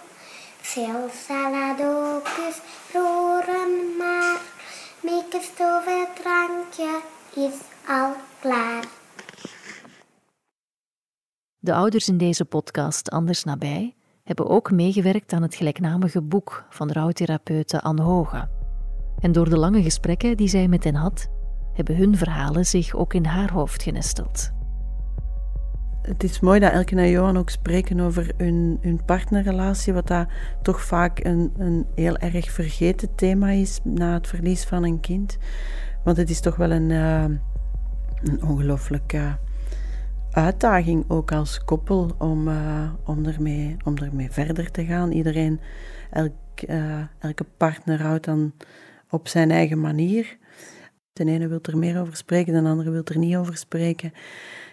Veel 0.79 1.09
saladokus, 1.09 2.61
roeren 2.93 3.97
maar, 3.97 4.41
Mieke 5.03 5.39
drankje 6.21 7.01
is 7.35 7.59
al 7.87 8.13
klaar. 8.39 8.87
De 11.59 11.73
ouders 11.73 12.07
in 12.07 12.17
deze 12.17 12.45
podcast 12.45 13.09
Anders 13.09 13.43
Nabij 13.43 13.95
hebben 14.23 14.47
ook 14.47 14.71
meegewerkt 14.71 15.33
aan 15.33 15.41
het 15.41 15.55
gelijknamige 15.55 16.21
boek 16.21 16.65
van 16.69 16.91
rouwtherapeute 16.91 17.81
Anne 17.81 18.01
Hoge. 18.01 18.49
En 19.19 19.31
door 19.31 19.49
de 19.49 19.57
lange 19.57 19.83
gesprekken 19.83 20.37
die 20.37 20.47
zij 20.47 20.67
met 20.67 20.83
hen 20.83 20.95
had, 20.95 21.27
hebben 21.73 21.95
hun 21.95 22.17
verhalen 22.17 22.65
zich 22.65 22.95
ook 22.95 23.13
in 23.13 23.25
haar 23.25 23.51
hoofd 23.51 23.83
genesteld. 23.83 24.58
Het 26.01 26.23
is 26.23 26.39
mooi 26.39 26.59
dat 26.59 26.71
Elke 26.71 26.95
en 26.95 27.09
Johan 27.09 27.37
ook 27.37 27.49
spreken 27.49 27.99
over 27.99 28.31
hun, 28.37 28.77
hun 28.81 29.05
partnerrelatie, 29.05 29.93
wat 29.93 30.07
dat 30.07 30.27
toch 30.61 30.81
vaak 30.81 31.23
een, 31.23 31.53
een 31.57 31.85
heel 31.95 32.17
erg 32.17 32.51
vergeten 32.51 33.15
thema 33.15 33.49
is 33.49 33.79
na 33.83 34.13
het 34.13 34.27
verlies 34.27 34.63
van 34.63 34.83
een 34.83 34.99
kind. 34.99 35.37
Want 36.03 36.17
het 36.17 36.29
is 36.29 36.39
toch 36.39 36.55
wel 36.55 36.71
een, 36.71 36.89
uh, 36.89 37.23
een 38.23 38.43
ongelooflijke 38.43 39.37
uitdaging, 40.31 41.05
ook 41.07 41.31
als 41.31 41.63
koppel, 41.63 42.15
om, 42.17 42.47
uh, 42.47 42.91
om, 43.05 43.25
ermee, 43.25 43.77
om 43.83 43.95
verder 44.29 44.71
te 44.71 44.85
gaan. 44.85 45.11
Iedereen, 45.11 45.59
elk, 46.11 46.33
uh, 46.67 47.01
elke 47.19 47.45
partner 47.57 48.01
houdt 48.01 48.25
dan 48.25 48.53
op 49.09 49.27
zijn 49.27 49.51
eigen 49.51 49.81
manier. 49.81 50.37
De 51.25 51.31
ene 51.31 51.47
wil 51.47 51.59
er 51.61 51.77
meer 51.77 51.99
over 51.99 52.15
spreken, 52.15 52.63
de 52.63 52.69
andere 52.69 52.89
wil 52.89 53.03
er 53.03 53.17
niet 53.17 53.35
over 53.35 53.57
spreken. 53.57 54.13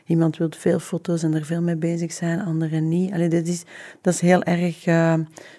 Iemand 0.06 0.36
wil 0.36 0.48
veel 0.56 0.78
foto's 0.78 1.22
en 1.22 1.34
er 1.34 1.44
veel 1.44 1.62
mee 1.62 1.76
bezig 1.76 2.12
zijn, 2.12 2.40
anderen 2.40 2.88
niet. 2.88 3.12
Allee, 3.12 3.28
dat, 3.28 3.46
is, 3.46 3.64
dat 4.00 4.14
is 4.14 4.20
heel 4.20 4.42
erg 4.42 4.86
uh, 4.86 5.14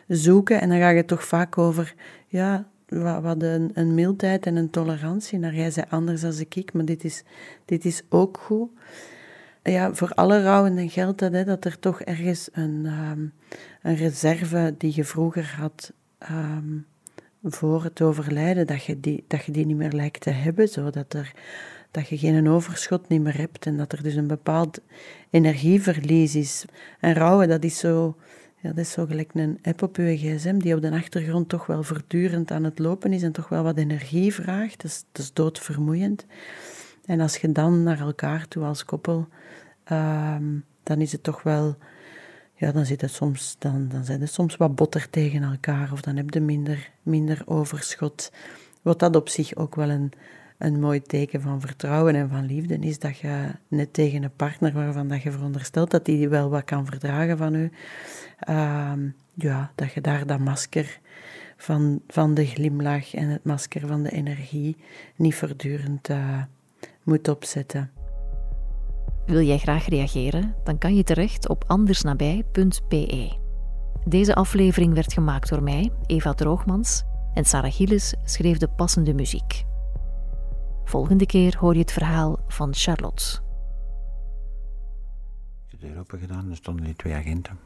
zoeken 0.07 0.61
en 0.61 0.69
dan 0.69 0.77
ga 0.77 0.89
je 0.89 1.05
toch 1.05 1.23
vaak 1.23 1.57
over, 1.57 1.93
ja, 2.27 2.67
wat 3.21 3.41
een, 3.41 3.71
een 3.73 3.93
mildheid 3.93 4.45
en 4.45 4.55
een 4.55 4.69
tolerantie. 4.69 5.39
Naar 5.39 5.55
jij 5.55 5.71
zei 5.71 5.85
anders 5.89 6.21
dan 6.21 6.33
ik, 6.49 6.73
maar 6.73 6.85
dit 6.85 7.03
is, 7.03 7.23
dit 7.65 7.85
is 7.85 8.01
ook 8.09 8.37
goed. 8.37 8.69
Ja, 9.63 9.93
voor 9.93 10.11
alle 10.13 10.43
rouwenden 10.43 10.89
geldt 10.89 11.19
dat, 11.19 11.31
hè, 11.31 11.43
dat 11.43 11.65
er 11.65 11.79
toch 11.79 12.01
ergens 12.01 12.49
een, 12.51 12.85
um, 12.85 13.33
een 13.81 13.95
reserve 13.95 14.75
die 14.77 14.91
je 14.95 15.03
vroeger 15.03 15.55
had 15.57 15.93
um, 16.31 16.85
voor 17.53 17.83
het 17.83 18.01
overlijden, 18.01 18.67
dat 18.67 18.83
je, 18.83 18.99
die, 18.99 19.23
dat 19.27 19.43
je 19.45 19.51
die 19.51 19.65
niet 19.65 19.77
meer 19.77 19.91
lijkt 19.91 20.21
te 20.21 20.29
hebben, 20.29 20.67
zodat 20.67 21.13
er 21.13 21.33
dat 21.91 22.07
je 22.07 22.17
geen 22.17 22.49
overschot 22.49 23.07
niet 23.07 23.21
meer 23.21 23.37
hebt 23.37 23.65
en 23.65 23.77
dat 23.77 23.91
er 23.91 24.03
dus 24.03 24.15
een 24.15 24.27
bepaald 24.27 24.81
energieverlies 25.29 26.35
is. 26.35 26.65
En 26.99 27.13
rouwen, 27.13 27.47
dat 27.47 27.63
is 27.63 27.77
zo, 27.77 28.15
ja, 28.61 28.69
dat 28.69 28.77
is 28.77 28.91
zo 28.91 29.05
gelijk 29.05 29.31
een 29.33 29.59
app 29.61 29.81
op 29.81 29.95
je 29.95 30.17
gsm 30.17 30.57
die 30.57 30.75
op 30.75 30.81
de 30.81 30.91
achtergrond 30.91 31.49
toch 31.49 31.65
wel 31.65 31.83
voortdurend 31.83 32.51
aan 32.51 32.63
het 32.63 32.79
lopen 32.79 33.13
is 33.13 33.23
en 33.23 33.31
toch 33.31 33.49
wel 33.49 33.63
wat 33.63 33.77
energie 33.77 34.33
vraagt. 34.33 34.81
Dat 34.81 35.03
is, 35.13 35.33
doodvermoeiend. 35.33 36.25
En 37.05 37.19
als 37.19 37.37
je 37.37 37.51
dan 37.51 37.83
naar 37.83 37.99
elkaar 37.99 38.47
toe 38.47 38.63
als 38.63 38.85
koppel, 38.85 39.27
um, 39.91 40.63
dan 40.83 41.01
is 41.01 41.11
het 41.11 41.23
toch 41.23 41.43
wel, 41.43 41.75
ja, 42.57 42.71
dan, 42.71 42.85
zit 42.85 43.01
het 43.01 43.11
soms, 43.11 43.55
dan, 43.59 43.87
dan 43.87 44.05
zijn 44.05 44.21
het 44.21 44.33
soms 44.33 44.57
wat 44.57 44.75
botter 44.75 45.09
tegen 45.09 45.43
elkaar 45.43 45.91
of 45.91 46.01
dan 46.01 46.15
heb 46.15 46.33
je 46.33 46.41
minder, 46.41 46.89
minder 47.03 47.41
overschot. 47.45 48.31
Wat 48.81 48.99
dat 48.99 49.15
op 49.15 49.29
zich 49.29 49.55
ook 49.55 49.75
wel 49.75 49.89
een, 49.89 50.11
een 50.57 50.79
mooi 50.79 51.01
teken 51.01 51.41
van 51.41 51.61
vertrouwen 51.61 52.15
en 52.15 52.29
van 52.29 52.45
liefde 52.45 52.77
is 52.77 52.99
dat 52.99 53.17
je 53.17 53.51
net 53.67 53.93
tegen 53.93 54.23
een 54.23 54.35
partner 54.35 54.73
waarvan 54.73 55.07
dat 55.07 55.21
je 55.21 55.31
veronderstelt 55.31 55.91
dat 55.91 56.05
die 56.05 56.29
wel 56.29 56.49
wat 56.49 56.63
kan 56.63 56.85
verdragen 56.85 57.37
van 57.37 57.55
u, 57.55 57.71
uh, 58.49 58.91
ja, 59.33 59.71
dat 59.75 59.93
je 59.93 60.01
daar 60.01 60.25
dat 60.25 60.39
masker 60.39 60.99
van, 61.57 62.01
van 62.07 62.33
de 62.33 62.45
glimlach 62.45 63.13
en 63.13 63.27
het 63.27 63.43
masker 63.43 63.87
van 63.87 64.03
de 64.03 64.11
energie 64.11 64.77
niet 65.15 65.35
voortdurend 65.35 66.09
uh, 66.09 66.41
moet 67.03 67.27
opzetten. 67.27 67.96
Wil 69.27 69.41
jij 69.41 69.57
graag 69.57 69.87
reageren? 69.87 70.55
Dan 70.63 70.77
kan 70.77 70.95
je 70.95 71.03
terecht 71.03 71.49
op 71.49 71.63
andersnabij.be. 71.67 73.37
Deze 74.05 74.35
aflevering 74.35 74.93
werd 74.93 75.13
gemaakt 75.13 75.49
door 75.49 75.63
mij, 75.63 75.91
Eva 76.05 76.33
Droogmans, 76.33 77.03
en 77.33 77.45
Sarah 77.45 77.73
Gilles 77.73 78.15
schreef 78.23 78.57
de 78.57 78.67
passende 78.67 79.13
muziek. 79.13 79.65
Volgende 80.85 81.25
keer 81.25 81.57
hoor 81.59 81.73
je 81.73 81.79
het 81.79 81.91
verhaal 81.91 82.39
van 82.47 82.73
Charlotte. 82.73 83.23
Ik 85.65 85.71
heb 85.71 85.79
de 85.79 85.87
deur 85.87 85.99
open 85.99 86.19
gedaan 86.19 86.43
en 86.43 86.49
er 86.49 86.55
stonden 86.55 86.85
die 86.85 86.95
twee 86.95 87.13
agenten. 87.13 87.59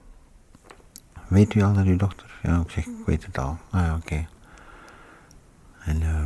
Weet 1.28 1.54
u 1.54 1.62
al 1.62 1.74
dat 1.74 1.86
uw 1.86 1.98
dochter? 1.98 2.40
Ja, 2.44 2.60
ik 2.60 2.70
zeg, 2.70 2.86
ik 2.86 3.06
weet 3.06 3.26
het 3.26 3.38
al. 3.38 3.58
Ah 3.70 3.82
ja, 3.82 3.96
oké. 3.96 4.28
En 5.84 6.02
uh, 6.02 6.24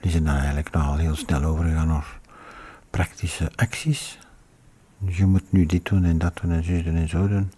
die 0.00 0.10
zijn 0.10 0.24
dan 0.24 0.34
eigenlijk 0.34 0.70
nogal 0.70 0.96
heel 0.96 1.14
snel 1.14 1.42
overgegaan 1.42 1.86
naar 1.86 2.20
praktische 2.90 3.50
acties. 3.56 4.18
Je 5.06 5.26
moet 5.26 5.52
nu 5.52 5.66
dit 5.66 5.84
doen 5.84 6.04
en 6.04 6.18
dat 6.18 6.40
doen 6.42 6.50
en 6.50 6.64
zo 6.64 6.82
doen 6.82 6.96
en 6.96 7.08
zo 7.08 7.28
doen. 7.28 7.50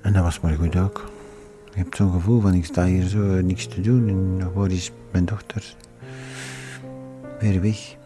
En 0.00 0.12
dat 0.12 0.22
was 0.22 0.40
maar 0.40 0.56
goed 0.56 0.76
ook. 0.76 1.10
Je 1.72 1.78
hebt 1.78 1.96
zo'n 1.96 2.12
gevoel 2.12 2.40
van 2.40 2.54
ik 2.54 2.64
sta 2.64 2.84
hier 2.84 3.06
zo 3.06 3.40
niks 3.40 3.66
te 3.66 3.80
doen 3.80 4.08
en 4.08 4.52
waar 4.52 4.70
is 4.70 4.92
mijn 5.12 5.24
dochter? 5.24 5.74
weer 7.40 7.60
weg. 7.60 7.96